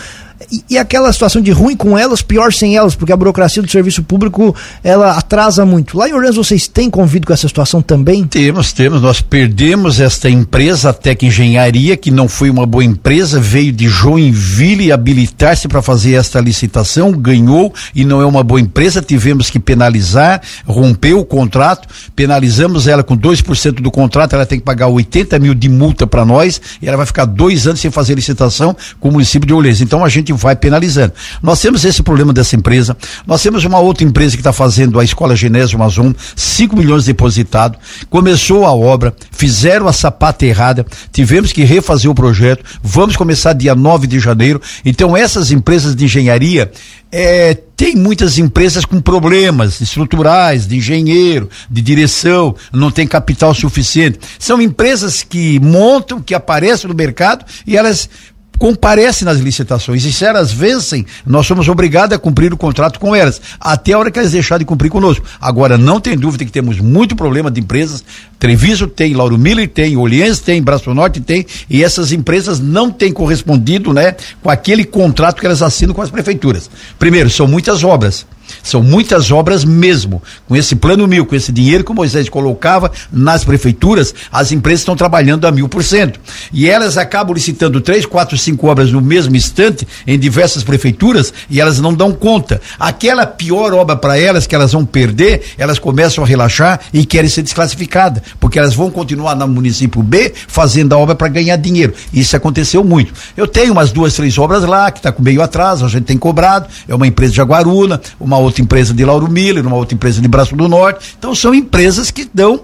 E, 0.53 0.65
e, 0.71 0.79
aquela 0.79 1.11
situação 1.13 1.41
de 1.41 1.51
ruim 1.51 1.75
com 1.75 1.97
elas, 1.97 2.21
pior 2.21 2.53
sem 2.53 2.77
elas, 2.77 2.95
porque 2.95 3.13
a 3.13 3.17
burocracia 3.17 3.63
do 3.63 3.71
serviço 3.71 4.03
público 4.03 4.55
ela 4.85 5.17
atrasa 5.17 5.65
muito. 5.65 5.97
Lá 5.97 6.09
em 6.09 6.13
Orleans 6.13 6.37
vocês 6.37 6.69
têm 6.69 6.91
convido 6.91 7.27
com 7.27 7.33
essa 7.33 7.49
situação 7.49 7.81
também? 7.81 8.25
Temos, 8.27 8.73
temos. 8.73 9.01
Nós 9.01 9.21
perdemos 9.21 9.99
esta 9.99 10.29
empresa, 10.29 10.91
a 10.91 10.93
Tec 10.93 11.23
Engenharia, 11.23 11.97
que 11.97 12.11
não 12.11 12.29
foi 12.29 12.51
uma 12.51 12.67
boa 12.67 12.85
empresa, 12.85 13.41
veio 13.41 13.73
de 13.73 13.89
Joinville 13.89 14.93
habilitar-se 14.93 15.69
para 15.69 15.81
fazer 15.81 16.15
esta 16.15 16.39
licitação, 16.39 17.13
ganhou 17.13 17.73
e 17.95 18.05
não 18.05 18.21
é 18.21 18.27
uma 18.27 18.45
boa 18.45 18.61
empresa. 18.61 19.01
Tivemos 19.01 19.49
que 19.49 19.59
penalizar, 19.59 20.43
rompeu 20.67 21.19
o 21.19 21.25
contrato, 21.25 21.89
penalizamos 22.15 22.87
ela 22.87 23.03
com 23.03 23.17
2% 23.17 23.81
do 23.81 23.91
contrato, 23.91 24.35
ela 24.35 24.45
tem 24.45 24.59
que 24.59 24.65
pagar 24.65 24.89
80 24.89 25.39
mil 25.39 25.55
de 25.55 25.69
multa 25.69 26.07
para 26.07 26.25
nós 26.25 26.61
e 26.81 26.87
ela 26.87 26.99
vai 26.99 27.07
ficar 27.07 27.25
dois 27.25 27.67
anos 27.67 27.81
sem 27.81 27.91
fazer 27.91 28.15
licitação 28.15 28.77
com 29.01 29.09
o 29.09 29.13
município 29.13 29.47
de 29.47 29.55
Orleans. 29.55 29.81
Então 29.81 30.05
a 30.05 30.09
gente 30.09 30.26
gente 30.27 30.33
vai 30.33 30.57
penalizando. 30.57 31.13
Nós 31.43 31.61
temos 31.61 31.85
esse 31.85 32.03
problema 32.03 32.33
dessa 32.33 32.57
empresa. 32.57 32.97
Nós 33.27 33.43
temos 33.43 33.65
uma 33.65 33.79
outra 33.79 34.05
empresa 34.05 34.37
que 34.37 34.41
está 34.41 34.53
fazendo 34.53 34.99
a 34.99 35.05
Escola 35.05 35.37
Genésio 35.37 35.77
Amazon, 35.77 36.13
5 36.35 36.77
milhões 36.77 37.05
depositado. 37.05 37.79
Começou 38.11 38.67
a 38.67 38.73
obra, 38.73 39.15
fizeram 39.31 39.87
a 39.87 39.93
sapata 39.93 40.45
errada, 40.45 40.85
tivemos 41.13 41.53
que 41.53 41.65
refazer 41.65 42.11
o 42.11 42.15
projeto. 42.15 42.65
Vamos 42.83 43.17
começar 43.17 43.53
dia 43.53 43.75
9 43.75 44.07
de 44.07 44.19
janeiro. 44.19 44.61
Então, 44.85 45.17
essas 45.17 45.51
empresas 45.51 45.95
de 45.95 46.05
engenharia, 46.05 46.71
é, 47.13 47.55
tem 47.77 47.95
muitas 47.95 48.39
empresas 48.39 48.85
com 48.85 49.01
problemas 49.01 49.81
estruturais, 49.81 50.67
de 50.67 50.77
engenheiro, 50.77 51.49
de 51.71 51.81
direção, 51.81 52.55
não 52.73 52.91
tem 52.91 53.07
capital 53.07 53.55
suficiente. 53.55 54.19
São 54.39 54.61
empresas 54.61 55.23
que 55.23 55.61
montam, 55.61 56.21
que 56.21 56.35
aparecem 56.35 56.89
no 56.89 56.97
mercado 56.97 57.45
e 57.67 57.77
elas 57.77 58.09
comparece 58.59 59.25
nas 59.25 59.39
licitações. 59.39 60.05
E 60.05 60.13
se 60.13 60.25
elas 60.25 60.53
vencem, 60.53 61.07
nós 61.27 61.47
somos 61.47 61.69
obrigados 61.69 62.15
a 62.15 62.19
cumprir 62.19 62.53
o 62.53 62.57
contrato 62.57 62.99
com 62.99 63.15
elas, 63.15 63.41
até 63.61 63.93
a 63.93 63.99
hora 63.99 64.11
que 64.11 64.19
elas 64.19 64.33
deixarem 64.33 64.65
de 64.65 64.69
cumprir 64.69 64.91
conosco. 64.91 65.25
Agora, 65.41 65.77
não 65.77 66.01
tem 66.01 66.17
dúvida 66.17 66.45
que 66.45 66.53
temos 66.53 66.79
muito 66.79 67.17
problema 67.17 67.51
de 67.51 67.61
empresas. 67.61 68.05
Treviso 68.39 68.87
tem, 68.87 69.15
Lauro 69.15 69.39
Miller 69.39 69.69
tem, 69.69 69.97
Oliense 69.97 70.43
tem, 70.43 70.63
Braço 70.63 70.93
Norte 70.93 71.21
tem, 71.21 71.47
e 71.69 71.83
essas 71.83 72.13
empresas 72.13 72.61
não 72.61 72.91
têm 72.91 73.13
correspondido, 73.13 73.93
né, 73.93 74.15
com 74.43 74.51
aquele 74.51 74.85
contrato 74.85 75.41
que 75.41 75.47
elas 75.47 75.63
assinam 75.63 75.95
com 75.95 76.03
as 76.03 76.11
prefeituras. 76.11 76.71
Primeiro, 76.99 77.31
são 77.31 77.47
muitas 77.47 77.83
obras. 77.83 78.27
São 78.63 78.83
muitas 78.83 79.31
obras 79.31 79.65
mesmo. 79.65 80.23
Com 80.47 80.57
esse 80.57 80.77
plano 80.77 81.07
mil, 81.07 81.27
com 81.27 81.35
esse 81.35 81.53
dinheiro 81.53 81.85
que 81.85 81.93
o 81.93 81.95
Moisés 81.95 82.29
colocava 82.29 82.91
nas 83.13 83.45
prefeituras, 83.45 84.15
as 84.31 84.53
empresas 84.53 84.81
estão 84.81 84.97
trabalhando 84.97 85.47
a 85.47 85.53
mil 85.53 85.69
por 85.69 85.83
cento. 85.83 86.21
E 86.53 86.69
elas 86.69 86.97
acabam 86.97 87.35
licitando 87.35 87.81
três, 87.81 88.07
quatro, 88.07 88.37
cinco 88.37 88.67
obras 88.67 88.91
no 88.91 89.01
mesmo 89.01 89.37
instante 89.37 89.87
em 90.07 90.19
diversas 90.19 90.63
prefeituras 90.63 91.33
e 91.49 91.61
elas 91.61 91.81
não 91.81 91.95
dão 91.95 92.13
conta. 92.13 92.61
Aquela 92.79 93.27
pior 93.27 93.73
obra 93.75 93.97
para 93.97 94.19
elas 94.19 94.47
que 94.47 94.55
elas 94.55 94.73
vão 94.73 94.85
perder, 94.85 95.43
elas 95.59 95.79
começam 95.79 96.23
a 96.25 96.27
relaxar 96.27 96.81
e 96.93 97.05
querem 97.05 97.31
ser 97.31 97.43
desclassificadas, 97.43 98.23
porque 98.41 98.59
elas 98.59 98.75
vão 98.75 98.91
continuar 98.91 99.35
no 99.35 99.47
município 99.49 100.03
B 100.03 100.33
fazendo 100.49 100.93
a 100.95 100.99
obra 100.99 101.15
para 101.15 101.29
ganhar 101.29 101.57
dinheiro. 101.57 101.95
Isso 102.13 102.37
aconteceu 102.37 102.83
muito. 102.85 103.13
Eu 103.37 103.47
tenho 103.47 103.73
umas 103.73 103.93
duas, 103.93 104.15
três 104.15 104.37
obras 104.39 104.65
lá 104.65 104.91
que 104.91 104.99
está 104.99 105.13
com 105.13 105.23
meio 105.23 105.43
atraso, 105.43 105.85
a 105.85 105.89
gente 105.89 106.05
tem 106.05 106.19
cobrado. 106.19 106.67
É 106.89 106.95
uma 106.95 107.07
empresa 107.07 107.33
de 107.33 107.37
Jaguaruna, 107.37 108.01
uma 108.19 108.36
outra 108.39 108.63
empresa 108.63 108.95
de 108.95 109.05
Lauro 109.05 109.31
Miller, 109.31 109.67
uma 109.67 109.77
outra 109.77 109.95
empresa 109.95 110.21
de 110.21 110.29
Braço 110.29 110.57
do 110.57 110.69
Norte. 110.69 111.15
Então 111.19 111.35
são 111.35 111.55
empresas 111.55 112.11
que 112.11 112.29
dão 112.33 112.61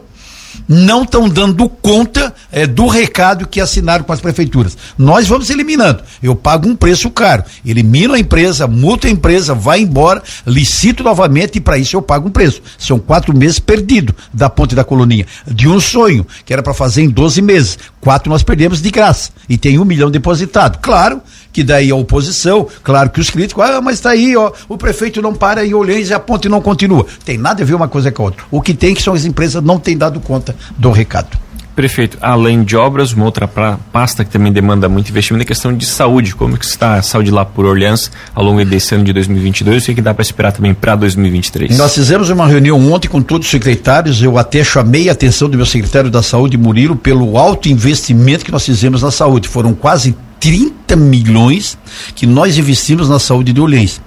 não 0.69 1.03
estão 1.03 1.29
dando 1.29 1.69
conta 1.69 2.35
é, 2.51 2.67
do 2.67 2.87
recado 2.87 3.47
que 3.47 3.61
assinaram 3.61 4.05
com 4.05 4.13
as 4.13 4.21
prefeituras. 4.21 4.77
Nós 4.97 5.27
vamos 5.27 5.51
eliminando. 5.51 6.03
Eu 6.23 6.35
pago 6.35 6.69
um 6.69 6.77
preço 6.77 7.11
caro. 7.11 7.45
Elimino 7.65 8.15
a 8.15 8.19
empresa, 8.19 8.67
multo 8.67 9.07
a 9.07 9.11
empresa, 9.11 9.55
vai 9.55 9.81
embora, 9.81 10.23
licito 10.47 11.03
novamente 11.03 11.57
e 11.57 11.61
para 11.61 11.79
isso 11.79 11.97
eu 11.97 12.03
pago 12.03 12.29
um 12.29 12.33
preço. 12.33 12.63
São 12.79 12.99
quatro 12.99 13.37
meses 13.37 13.59
perdidos 13.59 14.15
da 14.33 14.49
ponte 14.49 14.75
da 14.75 14.85
colonia. 14.85 15.27
De 15.47 15.69
um 15.69 15.81
sonho, 15.81 16.27
que 16.45 16.53
era 16.53 16.63
para 16.63 16.75
fazer 16.75 17.03
em 17.03 17.09
12 17.09 17.43
meses. 17.43 17.79
Quatro 18.01 18.31
nós 18.31 18.43
perdemos 18.43 18.83
de 18.83 18.91
graça. 18.91 19.31
E 19.49 19.57
tem 19.57 19.79
um 19.79 19.85
milhão 19.85 20.11
depositado. 20.11 20.79
Claro 20.81 21.23
que 21.53 21.63
daí 21.63 21.91
a 21.91 21.95
oposição, 21.95 22.67
claro 22.83 23.11
que 23.11 23.21
os 23.21 23.29
críticos, 23.29 23.63
ah, 23.63 23.81
mas 23.81 23.97
está 23.97 24.11
aí, 24.11 24.35
ó, 24.35 24.51
o 24.69 24.79
prefeito 24.79 25.21
não 25.21 25.35
para 25.35 25.67
em 25.67 25.75
Olhães 25.75 26.09
e 26.09 26.15
a 26.15 26.19
ponte 26.19 26.49
não 26.49 26.63
continua. 26.63 27.07
Tem 27.25 27.37
nada 27.37 27.63
a 27.63 27.67
ver 27.67 27.75
uma 27.75 27.89
coisa 27.89 28.11
com 28.11 28.23
a 28.23 28.27
outra. 28.27 28.45
O 28.51 28.63
que 28.63 28.73
tem 28.73 28.95
que 28.95 29.03
são 29.03 29.13
as 29.13 29.25
empresas 29.25 29.63
não 29.63 29.79
têm 29.79 29.97
dado 29.97 30.19
conta 30.19 30.42
do 30.77 30.91
recado. 30.91 31.39
Prefeito, 31.75 32.19
além 32.21 32.65
de 32.65 32.77
obras, 32.77 33.15
uma 33.15 33.25
outra 33.25 33.49
pasta 33.49 34.25
que 34.27 34.31
também 34.31 34.53
demanda 34.53 34.91
muito 34.91 35.09
investimento 35.09 35.43
é 35.43 35.45
a 35.45 35.47
questão 35.47 35.75
de 35.75 35.87
saúde. 35.87 36.35
Como 36.35 36.59
que 36.59 36.67
está 36.67 36.97
a 36.97 37.03
saúde 37.03 37.31
lá 37.31 37.47
por 37.47 37.65
Orleans 37.65 38.11
ao 38.35 38.45
longo 38.45 38.63
desse 38.63 38.95
ano 38.95 39.05
de 39.05 39.13
2022 39.15 39.83
e 39.83 39.85
o 39.85 39.87
que, 39.87 39.95
que 39.95 40.03
dá 40.03 40.13
para 40.13 40.21
esperar 40.21 40.53
também 40.53 40.75
para 40.75 40.95
2023? 40.97 41.79
Nós 41.79 41.95
fizemos 41.95 42.29
uma 42.29 42.47
reunião 42.47 42.93
ontem 42.93 43.09
com 43.09 43.23
todos 43.23 43.47
os 43.47 43.51
secretários. 43.51 44.23
Eu 44.23 44.37
até 44.37 44.63
chamei 44.63 45.09
a 45.09 45.13
atenção 45.13 45.49
do 45.49 45.57
meu 45.57 45.65
secretário 45.65 46.11
da 46.11 46.23
Saúde, 46.23 46.59
Murilo, 46.59 46.95
pelo 46.95 47.39
alto 47.39 47.71
investimento 47.71 48.45
que 48.45 48.53
nós 48.53 48.67
fizemos 48.67 49.01
na 49.01 49.11
saúde. 49.11 49.49
Foram 49.49 49.73
quase 49.73 50.15
30 50.41 50.95
milhões 50.97 51.79
que 52.15 52.27
nós 52.27 52.59
investimos 52.59 53.09
na 53.09 53.19
saúde 53.19 53.51
de 53.51 53.61
Orleans. 53.63 53.99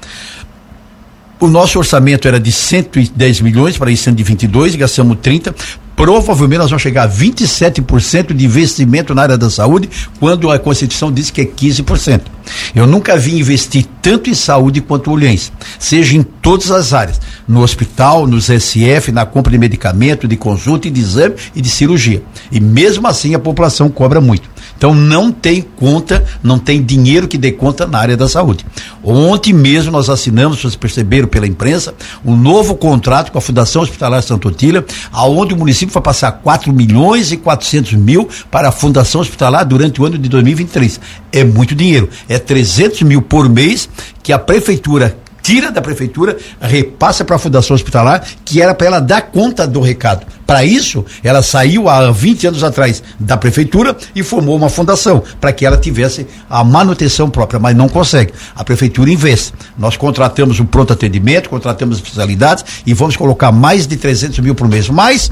O 1.45 1.47
nosso 1.47 1.77
orçamento 1.77 2.27
era 2.27 2.39
de 2.39 2.51
110 2.51 3.41
milhões 3.41 3.77
para 3.77 3.91
esse 3.91 4.09
ano 4.09 4.17
de 4.17 4.23
22, 4.23 4.73
gastamos 4.73 5.19
30 5.21 5.53
provavelmente 5.95 6.57
nós 6.57 6.71
vamos 6.71 6.81
chegar 6.81 7.03
a 7.03 7.09
27% 7.09 8.33
de 8.33 8.45
investimento 8.45 9.13
na 9.13 9.21
área 9.21 9.37
da 9.37 9.49
saúde, 9.49 9.89
quando 10.19 10.51
a 10.51 10.59
Constituição 10.59 11.11
diz 11.11 11.29
que 11.29 11.41
é 11.41 11.45
15%. 11.45 12.34
Eu 12.75 12.85
nunca 12.87 13.17
vi 13.17 13.39
investir 13.39 13.85
tanto 14.01 14.29
em 14.29 14.33
saúde 14.33 14.81
quanto 14.81 15.09
o 15.09 15.13
Olhães, 15.13 15.51
seja 15.79 16.15
em 16.15 16.23
todas 16.23 16.71
as 16.71 16.93
áreas, 16.93 17.19
no 17.47 17.61
hospital, 17.61 18.27
nos 18.27 18.45
SF, 18.45 19.11
na 19.11 19.25
compra 19.25 19.51
de 19.51 19.57
medicamento, 19.57 20.27
de 20.27 20.35
consulta 20.35 20.87
e 20.87 20.91
de 20.91 20.99
exame 20.99 21.35
e 21.55 21.61
de 21.61 21.69
cirurgia. 21.69 22.21
E 22.51 22.59
mesmo 22.59 23.07
assim 23.07 23.33
a 23.33 23.39
população 23.39 23.89
cobra 23.89 24.21
muito. 24.21 24.55
Então 24.77 24.93
não 24.93 25.31
tem 25.31 25.61
conta, 25.61 26.23
não 26.43 26.59
tem 26.59 26.83
dinheiro 26.83 27.27
que 27.27 27.37
dê 27.37 27.51
conta 27.51 27.87
na 27.87 27.97
área 27.97 28.17
da 28.17 28.27
saúde. 28.27 28.65
Ontem 29.03 29.53
mesmo 29.53 29.91
nós 29.91 30.09
assinamos, 30.09 30.59
vocês 30.59 30.75
perceberam 30.75 31.27
pela 31.27 31.47
imprensa, 31.47 31.93
um 32.25 32.35
novo 32.35 32.75
contrato 32.75 33.31
com 33.31 33.37
a 33.37 33.41
Fundação 33.41 33.81
Hospitalar 33.81 34.21
Santo 34.21 34.49
Otília, 34.49 34.85
aonde 35.11 35.53
o 35.53 35.57
município 35.57 35.93
vai 35.93 36.03
passar 36.03 36.31
4 36.33 36.73
milhões 36.73 37.31
e 37.31 37.37
400 37.37 37.93
mil 37.93 38.27
para 38.51 38.69
a 38.69 38.71
Fundação 38.71 39.21
Hospitalar 39.21 39.65
durante 39.65 40.01
o 40.01 40.05
ano 40.05 40.17
de 40.17 40.27
2023. 40.27 40.99
É 41.31 41.43
muito 41.43 41.73
dinheiro. 41.73 42.09
É 42.27 42.34
300 42.39 43.01
mil 43.03 43.21
por 43.21 43.49
mês 43.49 43.89
que 44.21 44.31
a 44.31 44.39
prefeitura 44.39 45.15
tira 45.45 45.71
da 45.71 45.79
prefeitura, 45.79 46.35
repassa 46.59 47.23
para 47.23 47.35
a 47.35 47.39
Fundação 47.39 47.75
Hospitalar, 47.75 48.25
que 48.43 48.59
era 48.59 48.73
para 48.73 48.87
ela 48.87 48.99
dar 48.99 49.21
conta 49.21 49.67
do 49.67 49.79
recado. 49.79 50.25
Para 50.45 50.63
isso, 50.63 51.03
ela 51.23 51.41
saiu 51.41 51.89
há 51.89 52.11
20 52.11 52.47
anos 52.47 52.63
atrás 52.63 53.01
da 53.19 53.35
prefeitura 53.35 53.95
e 54.15 54.21
formou 54.21 54.55
uma 54.55 54.69
fundação 54.69 55.23
para 55.41 55.51
que 55.51 55.65
ela 55.65 55.77
tivesse 55.77 56.27
a 56.49 56.63
manutenção 56.63 57.29
própria, 57.29 57.59
mas 57.59 57.75
não 57.75 57.89
consegue. 57.89 58.33
A 58.55 58.63
prefeitura 58.63 59.09
investe. 59.09 59.53
Nós 59.77 59.97
contratamos 59.97 60.59
um 60.59 60.65
pronto 60.65 60.93
atendimento, 60.93 61.49
contratamos 61.49 61.97
especialidades 61.97 62.63
e 62.85 62.93
vamos 62.93 63.15
colocar 63.15 63.51
mais 63.51 63.87
de 63.87 63.97
300 63.97 64.39
mil 64.39 64.53
por 64.53 64.67
mês. 64.67 64.87
Mas 64.89 65.31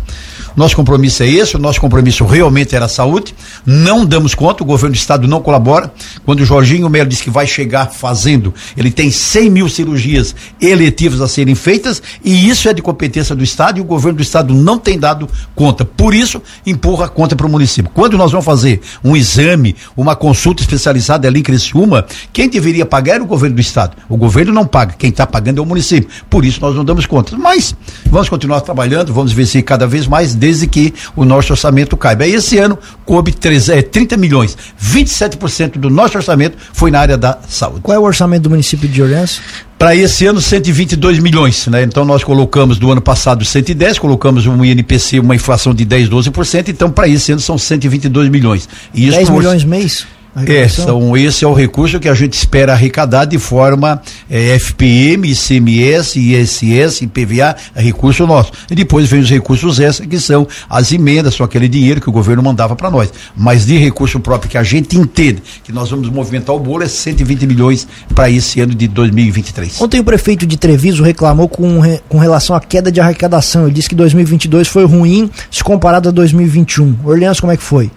nosso 0.55 0.75
compromisso 0.75 1.23
é 1.23 1.27
esse, 1.27 1.55
o 1.55 1.59
nosso 1.59 1.79
compromisso 1.79 2.25
realmente 2.25 2.75
era 2.75 2.85
a 2.85 2.89
saúde. 2.89 3.35
Não 3.65 4.05
damos 4.05 4.33
conta, 4.35 4.63
o 4.63 4.65
governo 4.65 4.95
do 4.95 4.97
estado 4.97 5.27
não 5.27 5.41
colabora. 5.41 5.91
Quando 6.25 6.41
o 6.41 6.45
Jorginho 6.45 6.89
Melo 6.89 7.09
disse 7.09 7.23
que 7.23 7.29
vai 7.29 7.45
chegar 7.45 7.91
fazendo, 7.91 8.53
ele 8.75 8.91
tem 8.91 9.11
100 9.11 9.49
mil 9.49 9.69
cirurgias 9.69 10.35
eletivas 10.61 11.21
a 11.21 11.27
serem 11.27 11.55
feitas 11.55 12.01
e 12.23 12.49
isso 12.49 12.67
é 12.67 12.73
de 12.73 12.81
competência 12.81 13.35
do 13.35 13.43
estado 13.43 13.77
e 13.77 13.81
o 13.81 13.85
governo 13.85 14.17
do 14.17 14.23
estado 14.23 14.53
não 14.53 14.77
tem 14.77 14.97
dado 15.03 15.29
conta. 15.53 15.83
Por 15.83 16.15
isso, 16.15 16.41
empurra 16.65 17.05
a 17.05 17.09
conta 17.09 17.35
para 17.35 17.45
o 17.45 17.49
município. 17.49 17.91
Quando 17.93 18.17
nós 18.17 18.31
vamos 18.31 18.45
fazer 18.45 18.79
um 19.03 19.15
exame, 19.15 19.75
uma 19.97 20.15
consulta 20.15 20.63
especializada 20.63 21.27
ali 21.27 21.41
em 21.41 21.43
Criciúma, 21.43 22.05
quem 22.31 22.47
deveria 22.47 22.85
pagar 22.85 23.15
era 23.15 23.23
o 23.23 23.27
governo 23.27 23.57
do 23.57 23.61
estado. 23.61 23.97
O 24.07 24.15
governo 24.15 24.53
não 24.53 24.65
paga, 24.65 24.95
quem 24.97 25.09
está 25.09 25.27
pagando 25.27 25.59
é 25.59 25.61
o 25.61 25.65
município. 25.65 26.09
Por 26.29 26.45
isso 26.45 26.61
nós 26.61 26.73
não 26.73 26.85
damos 26.85 27.05
conta. 27.05 27.35
Mas 27.37 27.75
vamos 28.05 28.29
continuar 28.29 28.61
trabalhando, 28.61 29.13
vamos 29.13 29.33
ver 29.33 29.45
se 29.45 29.61
cada 29.61 29.85
vez 29.85 30.07
mais, 30.07 30.33
desde 30.33 30.67
que 30.67 30.93
o 31.15 31.25
nosso 31.25 31.51
orçamento 31.51 31.97
caiba. 31.97 32.23
Aí 32.23 32.33
esse 32.33 32.57
ano 32.57 32.79
coube 33.05 33.33
30 33.33 34.15
é, 34.15 34.17
milhões, 34.17 34.57
27% 34.81 35.77
do 35.77 35.89
nosso 35.89 36.17
orçamento 36.17 36.57
foi 36.71 36.89
na 36.89 36.99
área 36.99 37.17
da 37.17 37.37
saúde. 37.49 37.81
Qual 37.81 37.95
é 37.95 37.99
o 37.99 38.03
orçamento 38.03 38.43
do 38.43 38.49
município 38.49 38.87
de 38.87 39.01
Orleans? 39.01 39.41
Para 39.83 39.97
esse 39.97 40.25
ano, 40.25 40.39
122 40.39 41.19
milhões, 41.19 41.67
né? 41.67 41.83
Então 41.83 42.05
nós 42.05 42.23
colocamos 42.23 42.79
do 42.79 42.89
ano 42.89 43.01
passado 43.01 43.43
110, 43.43 43.99
colocamos 43.99 44.47
um 44.47 44.63
INPC, 44.63 45.19
uma 45.19 45.35
inflação 45.35 45.73
de 45.73 45.83
10, 45.83 46.07
12%, 46.07 46.69
então 46.69 46.89
para 46.89 47.05
esse 47.05 47.33
ano 47.33 47.41
são 47.41 47.57
122 47.57 48.29
milhões. 48.29 48.69
E 48.93 49.09
10 49.09 49.29
milhões 49.29 49.65
mês? 49.65 50.07
É, 50.35 50.67
são, 50.67 51.15
esse 51.15 51.45
é 51.45 51.47
o 51.47 51.53
recurso 51.53 51.99
que 51.99 52.09
a 52.09 52.13
gente 52.13 52.33
espera 52.33 52.73
arrecadar 52.73 53.25
de 53.25 53.37
forma 53.37 54.01
é, 54.29 54.55
FPM, 54.57 55.31
ICMS, 55.31 56.19
ISS, 56.19 57.01
IPVA, 57.03 57.55
é 57.75 57.81
recurso 57.81 58.25
nosso. 58.25 58.51
E 58.69 58.75
depois 58.75 59.07
vem 59.07 59.21
os 59.21 59.29
recursos 59.29 59.79
extras, 59.79 60.07
que 60.09 60.19
são 60.19 60.47
as 60.67 60.91
emendas, 60.91 61.35
só 61.35 61.43
aquele 61.43 61.67
dinheiro 61.67 62.01
que 62.01 62.09
o 62.09 62.11
governo 62.11 62.41
mandava 62.41 62.75
para 62.75 62.89
nós. 62.89 63.11
Mas 63.35 63.65
de 63.65 63.77
recurso 63.77 64.19
próprio 64.19 64.49
que 64.49 64.57
a 64.57 64.63
gente 64.63 64.97
entende 64.97 65.43
que 65.63 65.71
nós 65.71 65.91
vamos 65.91 66.09
movimentar 66.09 66.55
o 66.55 66.59
bolo 66.59 66.83
é 66.83 66.87
120 66.87 67.45
milhões 67.45 67.87
para 68.15 68.29
esse 68.29 68.59
ano 68.59 68.73
de 68.73 68.87
2023. 68.87 69.81
Ontem 69.81 69.99
o 69.99 70.03
prefeito 70.03 70.47
de 70.47 70.57
Treviso 70.57 71.03
reclamou 71.03 71.47
com, 71.47 71.79
com 72.09 72.17
relação 72.17 72.55
à 72.55 72.59
queda 72.59 72.91
de 72.91 72.99
arrecadação. 72.99 73.65
Ele 73.65 73.73
disse 73.73 73.89
que 73.89 73.95
2022 73.95 74.67
foi 74.67 74.85
ruim 74.85 75.29
se 75.51 75.63
comparado 75.63 76.09
a 76.09 76.11
2021. 76.11 76.97
Orleans, 77.03 77.39
como 77.39 77.51
é 77.51 77.57
que 77.57 77.63
foi? 77.63 77.91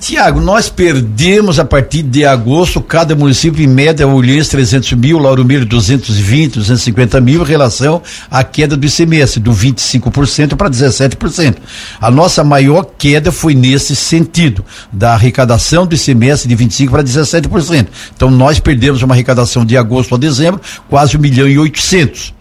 Tiago, 0.00 0.40
nós 0.40 0.68
perdemos 0.68 1.58
a 1.58 1.64
partir 1.64 2.02
de 2.02 2.24
agosto, 2.24 2.80
cada 2.80 3.14
município 3.14 3.62
em 3.62 3.66
média, 3.66 4.06
Olhães 4.06 4.48
300 4.48 4.92
mil, 4.92 5.18
Lauro 5.18 5.44
Miller 5.44 5.66
220, 5.66 6.54
250 6.54 7.20
mil, 7.20 7.42
em 7.42 7.44
relação 7.44 8.02
à 8.30 8.42
queda 8.42 8.76
do 8.76 8.86
ICMS, 8.86 9.40
do 9.40 9.52
25% 9.52 10.56
para 10.56 10.70
17%. 10.70 11.56
A 12.00 12.10
nossa 12.10 12.42
maior 12.42 12.84
queda 12.96 13.30
foi 13.30 13.54
nesse 13.54 13.94
sentido, 13.94 14.64
da 14.92 15.14
arrecadação 15.14 15.86
do 15.86 15.94
ICMS 15.94 16.48
de 16.48 16.56
25% 16.56 16.90
para 16.90 17.02
17%. 17.02 17.86
Então 18.14 18.30
nós 18.30 18.58
perdemos 18.58 19.02
uma 19.02 19.14
arrecadação 19.14 19.64
de 19.64 19.76
agosto 19.76 20.14
a 20.14 20.18
dezembro, 20.18 20.60
quase 20.88 21.16
1 21.16 21.20
milhão 21.20 21.48
e 21.48 21.58
800 21.58 22.34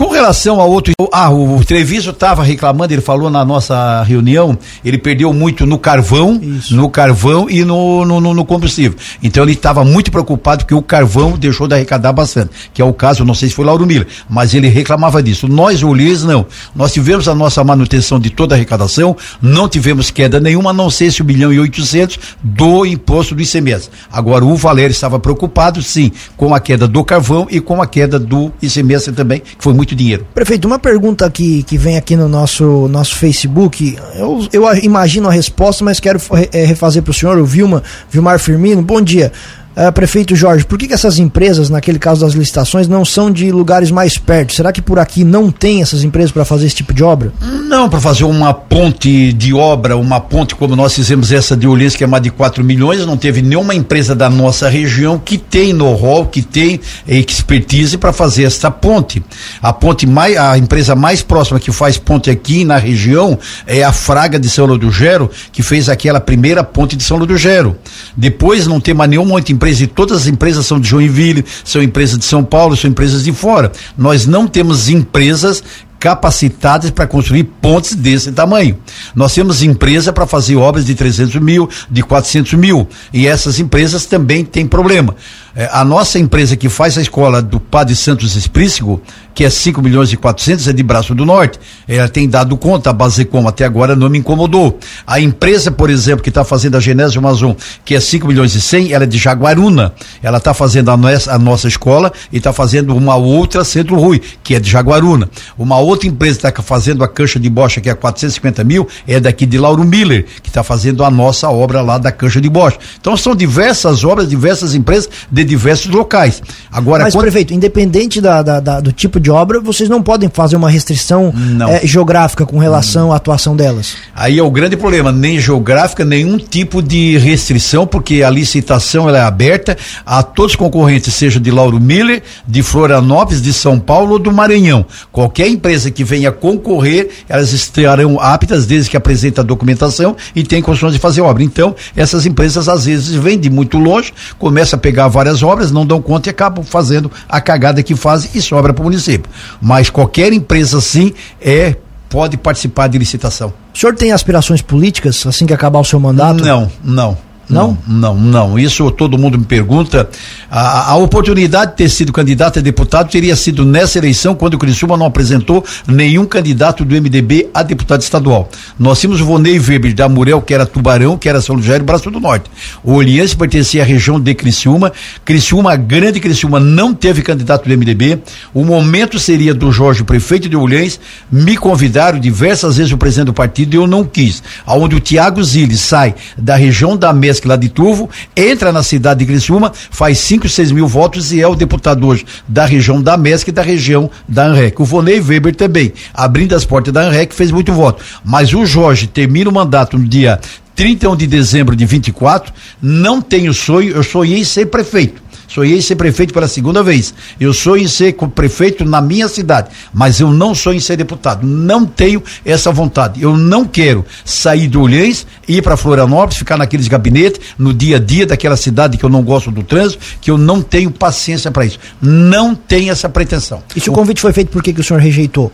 Com 0.00 0.08
relação 0.08 0.58
a 0.58 0.64
outro, 0.64 0.94
ah, 1.12 1.30
o 1.30 1.62
Treviso 1.62 2.08
estava 2.08 2.42
reclamando, 2.42 2.94
ele 2.94 3.02
falou 3.02 3.28
na 3.28 3.44
nossa 3.44 4.02
reunião, 4.02 4.56
ele 4.82 4.96
perdeu 4.96 5.30
muito 5.30 5.66
no 5.66 5.78
carvão, 5.78 6.40
Isso. 6.42 6.74
no 6.74 6.88
carvão 6.88 7.50
e 7.50 7.62
no, 7.66 8.06
no, 8.06 8.32
no 8.32 8.44
combustível. 8.46 8.98
Então 9.22 9.42
ele 9.42 9.52
estava 9.52 9.84
muito 9.84 10.10
preocupado 10.10 10.64
porque 10.64 10.74
o 10.74 10.80
carvão 10.80 11.32
deixou 11.32 11.68
de 11.68 11.74
arrecadar 11.74 12.14
bastante, 12.14 12.50
que 12.72 12.80
é 12.80 12.84
o 12.84 12.94
caso, 12.94 13.26
não 13.26 13.34
sei 13.34 13.50
se 13.50 13.54
foi 13.54 13.66
Lauro 13.66 13.86
Miller, 13.86 14.06
mas 14.26 14.54
ele 14.54 14.68
reclamava 14.68 15.22
disso. 15.22 15.46
Nós, 15.46 15.82
Ulisses, 15.82 16.24
não. 16.24 16.46
Nós 16.74 16.94
tivemos 16.94 17.28
a 17.28 17.34
nossa 17.34 17.62
manutenção 17.62 18.18
de 18.18 18.30
toda 18.30 18.54
a 18.54 18.56
arrecadação, 18.56 19.14
não 19.42 19.68
tivemos 19.68 20.10
queda 20.10 20.40
nenhuma, 20.40 20.70
a 20.70 20.72
não 20.72 20.88
ser 20.88 21.08
esse 21.08 21.22
1 21.22 21.26
bilhão 21.26 21.52
e 21.52 21.60
800 21.60 22.18
do 22.42 22.86
imposto 22.86 23.34
do 23.34 23.42
ICMS. 23.42 23.90
Agora, 24.10 24.46
o 24.46 24.56
Valério 24.56 24.92
estava 24.92 25.20
preocupado, 25.20 25.82
sim, 25.82 26.10
com 26.38 26.54
a 26.54 26.58
queda 26.58 26.88
do 26.88 27.04
carvão 27.04 27.46
e 27.50 27.60
com 27.60 27.82
a 27.82 27.86
queda 27.86 28.18
do 28.18 28.50
ICMS 28.62 29.12
também, 29.12 29.40
que 29.40 29.56
foi 29.58 29.74
muito 29.74 29.89
muito 29.90 29.96
dinheiro. 29.96 30.26
Prefeito, 30.34 30.66
uma 30.66 30.78
pergunta 30.78 31.28
que, 31.30 31.62
que 31.62 31.76
vem 31.76 31.96
aqui 31.96 32.16
no 32.16 32.28
nosso, 32.28 32.88
nosso 32.88 33.16
Facebook, 33.16 33.96
eu, 34.14 34.48
eu 34.52 34.74
imagino 34.82 35.28
a 35.28 35.32
resposta, 35.32 35.84
mas 35.84 36.00
quero 36.00 36.20
é, 36.52 36.64
refazer 36.64 37.02
para 37.02 37.10
o 37.10 37.14
senhor, 37.14 37.38
o 37.38 37.44
Vilma, 37.44 37.82
Vilmar 38.10 38.38
Firmino. 38.38 38.82
Bom 38.82 39.00
dia. 39.00 39.32
Uh, 39.80 39.90
prefeito 39.90 40.36
Jorge, 40.36 40.66
por 40.66 40.76
que, 40.76 40.86
que, 40.86 40.92
essas 40.92 41.18
empresas, 41.18 41.70
naquele 41.70 41.98
caso 41.98 42.20
das 42.20 42.34
licitações, 42.34 42.86
não 42.86 43.02
são 43.02 43.30
de 43.30 43.50
lugares 43.50 43.90
mais 43.90 44.18
perto? 44.18 44.52
Será 44.52 44.72
que 44.72 44.82
por 44.82 44.98
aqui 44.98 45.24
não 45.24 45.50
tem 45.50 45.80
essas 45.80 46.04
empresas 46.04 46.30
para 46.30 46.44
fazer 46.44 46.66
esse 46.66 46.76
tipo 46.76 46.92
de 46.92 47.02
obra? 47.02 47.32
Não, 47.40 47.88
para 47.88 47.98
fazer 47.98 48.24
uma 48.24 48.52
ponte 48.52 49.32
de 49.32 49.54
obra, 49.54 49.96
uma 49.96 50.20
ponte 50.20 50.54
como 50.54 50.76
nós 50.76 50.94
fizemos 50.94 51.32
essa 51.32 51.56
de 51.56 51.66
Olins, 51.66 51.96
que 51.96 52.04
é 52.04 52.06
mais 52.06 52.22
de 52.22 52.30
4 52.30 52.62
milhões, 52.62 53.06
não 53.06 53.16
teve 53.16 53.40
nenhuma 53.40 53.74
empresa 53.74 54.14
da 54.14 54.28
nossa 54.28 54.68
região 54.68 55.18
que 55.18 55.38
tem 55.38 55.72
know-how, 55.72 56.26
que 56.26 56.42
tem 56.42 56.78
expertise 57.08 57.96
para 57.96 58.12
fazer 58.12 58.42
esta 58.44 58.70
ponte. 58.70 59.22
A 59.62 59.72
ponte 59.72 60.06
mais, 60.06 60.36
a 60.36 60.58
empresa 60.58 60.94
mais 60.94 61.22
próxima 61.22 61.58
que 61.58 61.72
faz 61.72 61.96
ponte 61.96 62.28
aqui 62.28 62.66
na 62.66 62.76
região 62.76 63.38
é 63.66 63.82
a 63.82 63.92
Fraga 63.92 64.38
de 64.38 64.50
São 64.50 64.66
Ludogero, 64.66 65.30
que 65.50 65.62
fez 65.62 65.88
aquela 65.88 66.20
primeira 66.20 66.62
ponte 66.62 66.96
de 66.96 67.02
São 67.02 67.16
Ludogero. 67.16 67.78
Depois 68.14 68.66
não 68.66 68.78
tem 68.78 68.92
mais 68.92 69.08
nenhuma 69.08 69.36
outra 69.36 69.54
empresa 69.54 69.69
empresa, 69.70 69.84
e 69.84 69.86
todas 69.86 70.22
as 70.22 70.26
empresas 70.26 70.66
são 70.66 70.80
de 70.80 70.88
Joinville, 70.88 71.44
são 71.64 71.82
empresas 71.82 72.18
de 72.18 72.24
São 72.24 72.42
Paulo, 72.42 72.76
são 72.76 72.90
empresas 72.90 73.24
de 73.24 73.32
fora. 73.32 73.70
Nós 73.96 74.26
não 74.26 74.46
temos 74.46 74.88
empresas 74.88 75.62
capacitadas 76.00 76.90
para 76.90 77.06
construir 77.06 77.44
pontes 77.44 77.94
desse 77.94 78.32
tamanho. 78.32 78.78
Nós 79.14 79.34
temos 79.34 79.62
empresa 79.62 80.12
para 80.12 80.26
fazer 80.26 80.56
obras 80.56 80.86
de 80.86 80.94
300 80.94 81.36
mil, 81.42 81.68
de 81.90 82.02
400 82.02 82.54
mil, 82.54 82.88
e 83.12 83.26
essas 83.26 83.60
empresas 83.60 84.06
também 84.06 84.42
têm 84.42 84.66
problema. 84.66 85.14
É, 85.54 85.68
a 85.72 85.84
nossa 85.84 86.18
empresa 86.18 86.56
que 86.56 86.68
faz 86.68 86.96
a 86.96 87.02
escola 87.02 87.42
do 87.42 87.58
Padre 87.58 87.94
Santos 87.94 88.36
Esprícigo, 88.36 89.02
que 89.34 89.44
é 89.44 89.50
5 89.50 89.82
milhões 89.82 90.12
e 90.12 90.16
400, 90.16 90.68
é 90.68 90.72
de 90.72 90.82
Braço 90.82 91.14
do 91.14 91.26
Norte. 91.26 91.58
Ela 91.88 92.08
tem 92.08 92.28
dado 92.28 92.56
conta, 92.56 92.90
a 92.90 92.92
Basecom 92.92 93.46
até 93.48 93.64
agora 93.64 93.96
não 93.96 94.08
me 94.08 94.18
incomodou. 94.18 94.78
A 95.06 95.20
empresa, 95.20 95.70
por 95.70 95.90
exemplo, 95.90 96.22
que 96.22 96.28
está 96.28 96.44
fazendo 96.44 96.76
a 96.76 96.80
Genésio 96.80 97.18
Amazon, 97.18 97.52
que 97.84 97.94
é 97.94 98.00
5 98.00 98.26
milhões 98.28 98.54
e 98.54 98.60
100, 98.60 98.92
ela 98.92 99.04
é 99.04 99.06
de 99.06 99.18
Jaguaruna. 99.18 99.92
Ela 100.22 100.38
está 100.38 100.54
fazendo 100.54 100.90
a 100.90 100.96
nossa, 100.96 101.32
a 101.32 101.38
nossa 101.38 101.68
escola 101.68 102.12
e 102.32 102.38
está 102.38 102.52
fazendo 102.52 102.96
uma 102.96 103.16
outra 103.16 103.64
Centro 103.64 103.96
Rui, 103.96 104.20
que 104.44 104.54
é 104.54 104.60
de 104.60 104.70
Jaguaruna. 104.70 105.28
Uma 105.58 105.78
outra 105.78 105.89
empresa 106.06 106.38
que 106.38 106.46
está 106.46 106.62
fazendo 106.62 107.02
a 107.04 107.08
cancha 107.08 107.38
de 107.38 107.48
bocha, 107.48 107.80
que 107.80 107.88
é 107.88 107.94
450 107.94 108.64
mil, 108.64 108.86
é 109.06 109.20
daqui 109.20 109.46
de 109.46 109.58
Lauro 109.58 109.84
Miller, 109.84 110.26
que 110.42 110.48
está 110.48 110.62
fazendo 110.62 111.04
a 111.04 111.10
nossa 111.10 111.48
obra 111.48 111.80
lá 111.80 111.98
da 111.98 112.12
cancha 112.12 112.40
de 112.40 112.48
bocha. 112.48 112.78
Então 113.00 113.16
são 113.16 113.34
diversas 113.34 114.04
obras, 114.04 114.28
diversas 114.28 114.74
empresas 114.74 115.08
de 115.30 115.44
diversos 115.44 115.92
locais. 115.92 116.42
Agora, 116.70 117.04
Mas, 117.04 117.14
quando... 117.14 117.22
prefeito, 117.22 117.54
independente 117.54 118.20
da, 118.20 118.42
da, 118.42 118.60
da, 118.60 118.80
do 118.80 118.92
tipo 118.92 119.18
de 119.18 119.30
obra, 119.30 119.60
vocês 119.60 119.88
não 119.88 120.02
podem 120.02 120.28
fazer 120.28 120.56
uma 120.56 120.70
restrição 120.70 121.32
é, 121.68 121.86
geográfica 121.86 122.44
com 122.44 122.58
relação 122.58 123.12
à 123.12 123.16
atuação 123.16 123.56
delas. 123.56 123.94
Aí 124.14 124.38
é 124.38 124.42
o 124.42 124.50
grande 124.50 124.76
problema, 124.76 125.12
nem 125.12 125.38
geográfica, 125.38 126.04
nenhum 126.04 126.38
tipo 126.38 126.82
de 126.82 127.16
restrição, 127.18 127.86
porque 127.86 128.22
a 128.22 128.30
licitação 128.30 129.08
ela 129.08 129.18
é 129.18 129.22
aberta 129.22 129.76
a 130.04 130.22
todos 130.22 130.52
os 130.52 130.56
concorrentes, 130.56 131.14
seja 131.14 131.38
de 131.38 131.50
Lauro 131.50 131.80
Miller, 131.80 132.22
de 132.46 132.62
Florianópolis, 132.62 133.40
de 133.40 133.52
São 133.52 133.78
Paulo 133.78 134.12
ou 134.12 134.18
do 134.18 134.32
Maranhão. 134.32 134.84
Qualquer 135.12 135.48
empresa 135.48 135.79
que 135.88 136.04
venha 136.04 136.30
concorrer, 136.30 137.08
elas 137.28 137.52
estarão 137.52 138.20
aptas 138.20 138.66
desde 138.66 138.90
que 138.90 138.96
apresente 138.96 139.40
a 139.40 139.42
documentação 139.42 140.16
e 140.34 140.42
tem 140.42 140.60
condições 140.60 140.92
de 140.92 140.98
fazer 140.98 141.22
obra. 141.22 141.42
Então, 141.42 141.74
essas 141.96 142.26
empresas 142.26 142.68
às 142.68 142.84
vezes 142.84 143.14
vêm 143.14 143.38
de 143.38 143.48
muito 143.48 143.78
longe, 143.78 144.12
começam 144.38 144.76
a 144.76 144.80
pegar 144.80 145.08
várias 145.08 145.30
as 145.30 145.42
obras, 145.42 145.70
não 145.70 145.86
dão 145.86 146.02
conta 146.02 146.28
e 146.28 146.30
acabam 146.30 146.64
fazendo 146.64 147.10
a 147.28 147.40
cagada 147.40 147.82
que 147.82 147.94
fazem 147.94 148.30
e 148.34 148.42
sobra 148.42 148.74
para 148.74 148.82
o 148.82 148.84
município. 148.84 149.30
Mas 149.60 149.88
qualquer 149.88 150.32
empresa 150.32 150.80
sim 150.80 151.12
é 151.40 151.76
pode 152.08 152.36
participar 152.36 152.88
de 152.88 152.98
licitação. 152.98 153.52
O 153.72 153.78
senhor 153.78 153.94
tem 153.94 154.12
aspirações 154.12 154.60
políticas 154.60 155.24
assim 155.26 155.46
que 155.46 155.54
acabar 155.54 155.78
o 155.78 155.84
seu 155.84 156.00
mandato? 156.00 156.44
Não, 156.44 156.70
não. 156.82 157.16
Não? 157.50 157.76
Não, 157.86 158.14
não. 158.14 158.58
Isso 158.58 158.88
todo 158.92 159.18
mundo 159.18 159.36
me 159.36 159.44
pergunta. 159.44 160.08
A, 160.48 160.92
a, 160.92 160.96
oportunidade 160.96 161.72
de 161.72 161.76
ter 161.78 161.88
sido 161.88 162.12
candidato 162.12 162.58
a 162.58 162.62
deputado 162.62 163.10
teria 163.10 163.34
sido 163.34 163.64
nessa 163.64 163.98
eleição, 163.98 164.34
quando 164.34 164.54
o 164.54 164.58
Criciúma 164.58 164.96
não 164.96 165.06
apresentou 165.06 165.64
nenhum 165.86 166.24
candidato 166.24 166.84
do 166.84 166.94
MDB 166.94 167.48
a 167.52 167.62
deputado 167.62 168.02
estadual. 168.02 168.48
Nós 168.78 169.00
tínhamos 169.00 169.20
o 169.20 169.24
Vonei 169.24 169.58
Weber 169.58 169.94
da 169.94 170.08
Murel, 170.08 170.40
que 170.40 170.54
era 170.54 170.64
Tubarão, 170.64 171.18
que 171.18 171.28
era 171.28 171.40
São 171.40 171.58
e 171.58 171.78
Braço 171.80 172.10
do 172.10 172.20
Norte. 172.20 172.50
O 172.84 172.94
Oliense 172.94 173.36
pertencia 173.36 173.82
à 173.82 173.84
região 173.84 174.20
de 174.20 174.34
Criciúma. 174.34 174.92
Criciúma, 175.24 175.72
a 175.72 175.76
grande 175.76 176.20
Criciúma, 176.20 176.60
não 176.60 176.94
teve 176.94 177.22
candidato 177.22 177.68
do 177.68 177.76
MDB. 177.76 178.20
O 178.54 178.64
momento 178.64 179.18
seria 179.18 179.52
do 179.52 179.72
Jorge, 179.72 180.04
prefeito 180.04 180.48
de 180.48 180.56
Olhães. 180.56 181.00
Me 181.30 181.56
convidaram 181.56 182.20
diversas 182.20 182.76
vezes 182.76 182.92
o 182.92 182.98
presidente 182.98 183.26
do 183.26 183.34
partido 183.34 183.74
e 183.74 183.76
eu 183.76 183.86
não 183.86 184.04
quis. 184.04 184.42
Aonde 184.64 184.94
o 184.94 185.00
Tiago 185.00 185.42
Zilli 185.42 185.76
sai 185.76 186.14
da 186.38 186.54
região 186.54 186.96
da 186.96 187.12
mesa 187.12 187.39
lá 187.46 187.56
de 187.56 187.68
Turvo, 187.68 188.08
entra 188.36 188.72
na 188.72 188.82
cidade 188.82 189.20
de 189.20 189.26
Criciúma, 189.26 189.72
faz 189.90 190.18
5, 190.18 190.48
6 190.48 190.72
mil 190.72 190.86
votos 190.86 191.32
e 191.32 191.40
é 191.40 191.46
o 191.46 191.54
deputado 191.54 192.06
hoje 192.06 192.24
da 192.46 192.64
região 192.64 193.00
da 193.02 193.16
MESC 193.16 193.48
e 193.48 193.52
da 193.52 193.62
região 193.62 194.10
da 194.28 194.46
ANREC. 194.46 194.80
O 194.80 194.84
Vonei 194.84 195.20
Weber 195.20 195.54
também, 195.54 195.92
abrindo 196.14 196.54
as 196.54 196.64
portas 196.64 196.92
da 196.92 197.02
ANREC, 197.02 197.34
fez 197.34 197.50
muito 197.50 197.72
voto. 197.72 198.02
Mas 198.24 198.52
o 198.52 198.64
Jorge 198.64 199.06
termina 199.06 199.50
o 199.50 199.52
mandato 199.52 199.98
no 199.98 200.06
dia 200.06 200.40
31 200.74 201.16
de 201.16 201.26
dezembro 201.26 201.76
de 201.76 201.84
24, 201.84 202.52
não 202.80 203.20
tenho 203.20 203.52
sonho, 203.52 203.90
eu 203.90 204.02
sonhei 204.02 204.44
ser 204.44 204.66
prefeito 204.66 205.29
sonhei 205.50 205.82
ser 205.82 205.96
prefeito 205.96 206.32
pela 206.32 206.48
segunda 206.48 206.82
vez. 206.82 207.12
Eu 207.38 207.52
sonho 207.52 207.82
em 207.82 207.88
ser 207.88 208.14
prefeito 208.34 208.84
na 208.84 209.00
minha 209.00 209.28
cidade, 209.28 209.68
mas 209.92 210.20
eu 210.20 210.30
não 210.30 210.54
sonho 210.54 210.76
em 210.76 210.80
ser 210.80 210.96
deputado. 210.96 211.46
Não 211.46 211.84
tenho 211.84 212.22
essa 212.44 212.70
vontade. 212.70 213.20
Eu 213.20 213.36
não 213.36 213.64
quero 213.64 214.04
sair 214.24 214.68
do 214.68 214.80
Olhães, 214.80 215.26
ir 215.48 215.62
para 215.62 215.76
Florianópolis, 215.76 216.38
ficar 216.38 216.56
naqueles 216.56 216.88
gabinetes, 216.88 217.40
no 217.58 217.74
dia 217.74 217.96
a 217.96 218.00
dia 218.00 218.26
daquela 218.26 218.56
cidade 218.56 218.96
que 218.96 219.04
eu 219.04 219.10
não 219.10 219.22
gosto 219.22 219.50
do 219.50 219.62
trânsito, 219.62 220.02
que 220.20 220.30
eu 220.30 220.38
não 220.38 220.62
tenho 220.62 220.90
paciência 220.90 221.50
para 221.50 221.64
isso. 221.64 221.78
Não 222.00 222.54
tenho 222.54 222.92
essa 222.92 223.08
pretensão. 223.08 223.62
E 223.74 223.80
se 223.80 223.90
o 223.90 223.92
convite 223.92 224.20
foi 224.20 224.32
feito, 224.32 224.50
por 224.50 224.62
que, 224.62 224.72
que 224.72 224.80
o 224.80 224.84
senhor 224.84 225.00
rejeitou? 225.00 225.52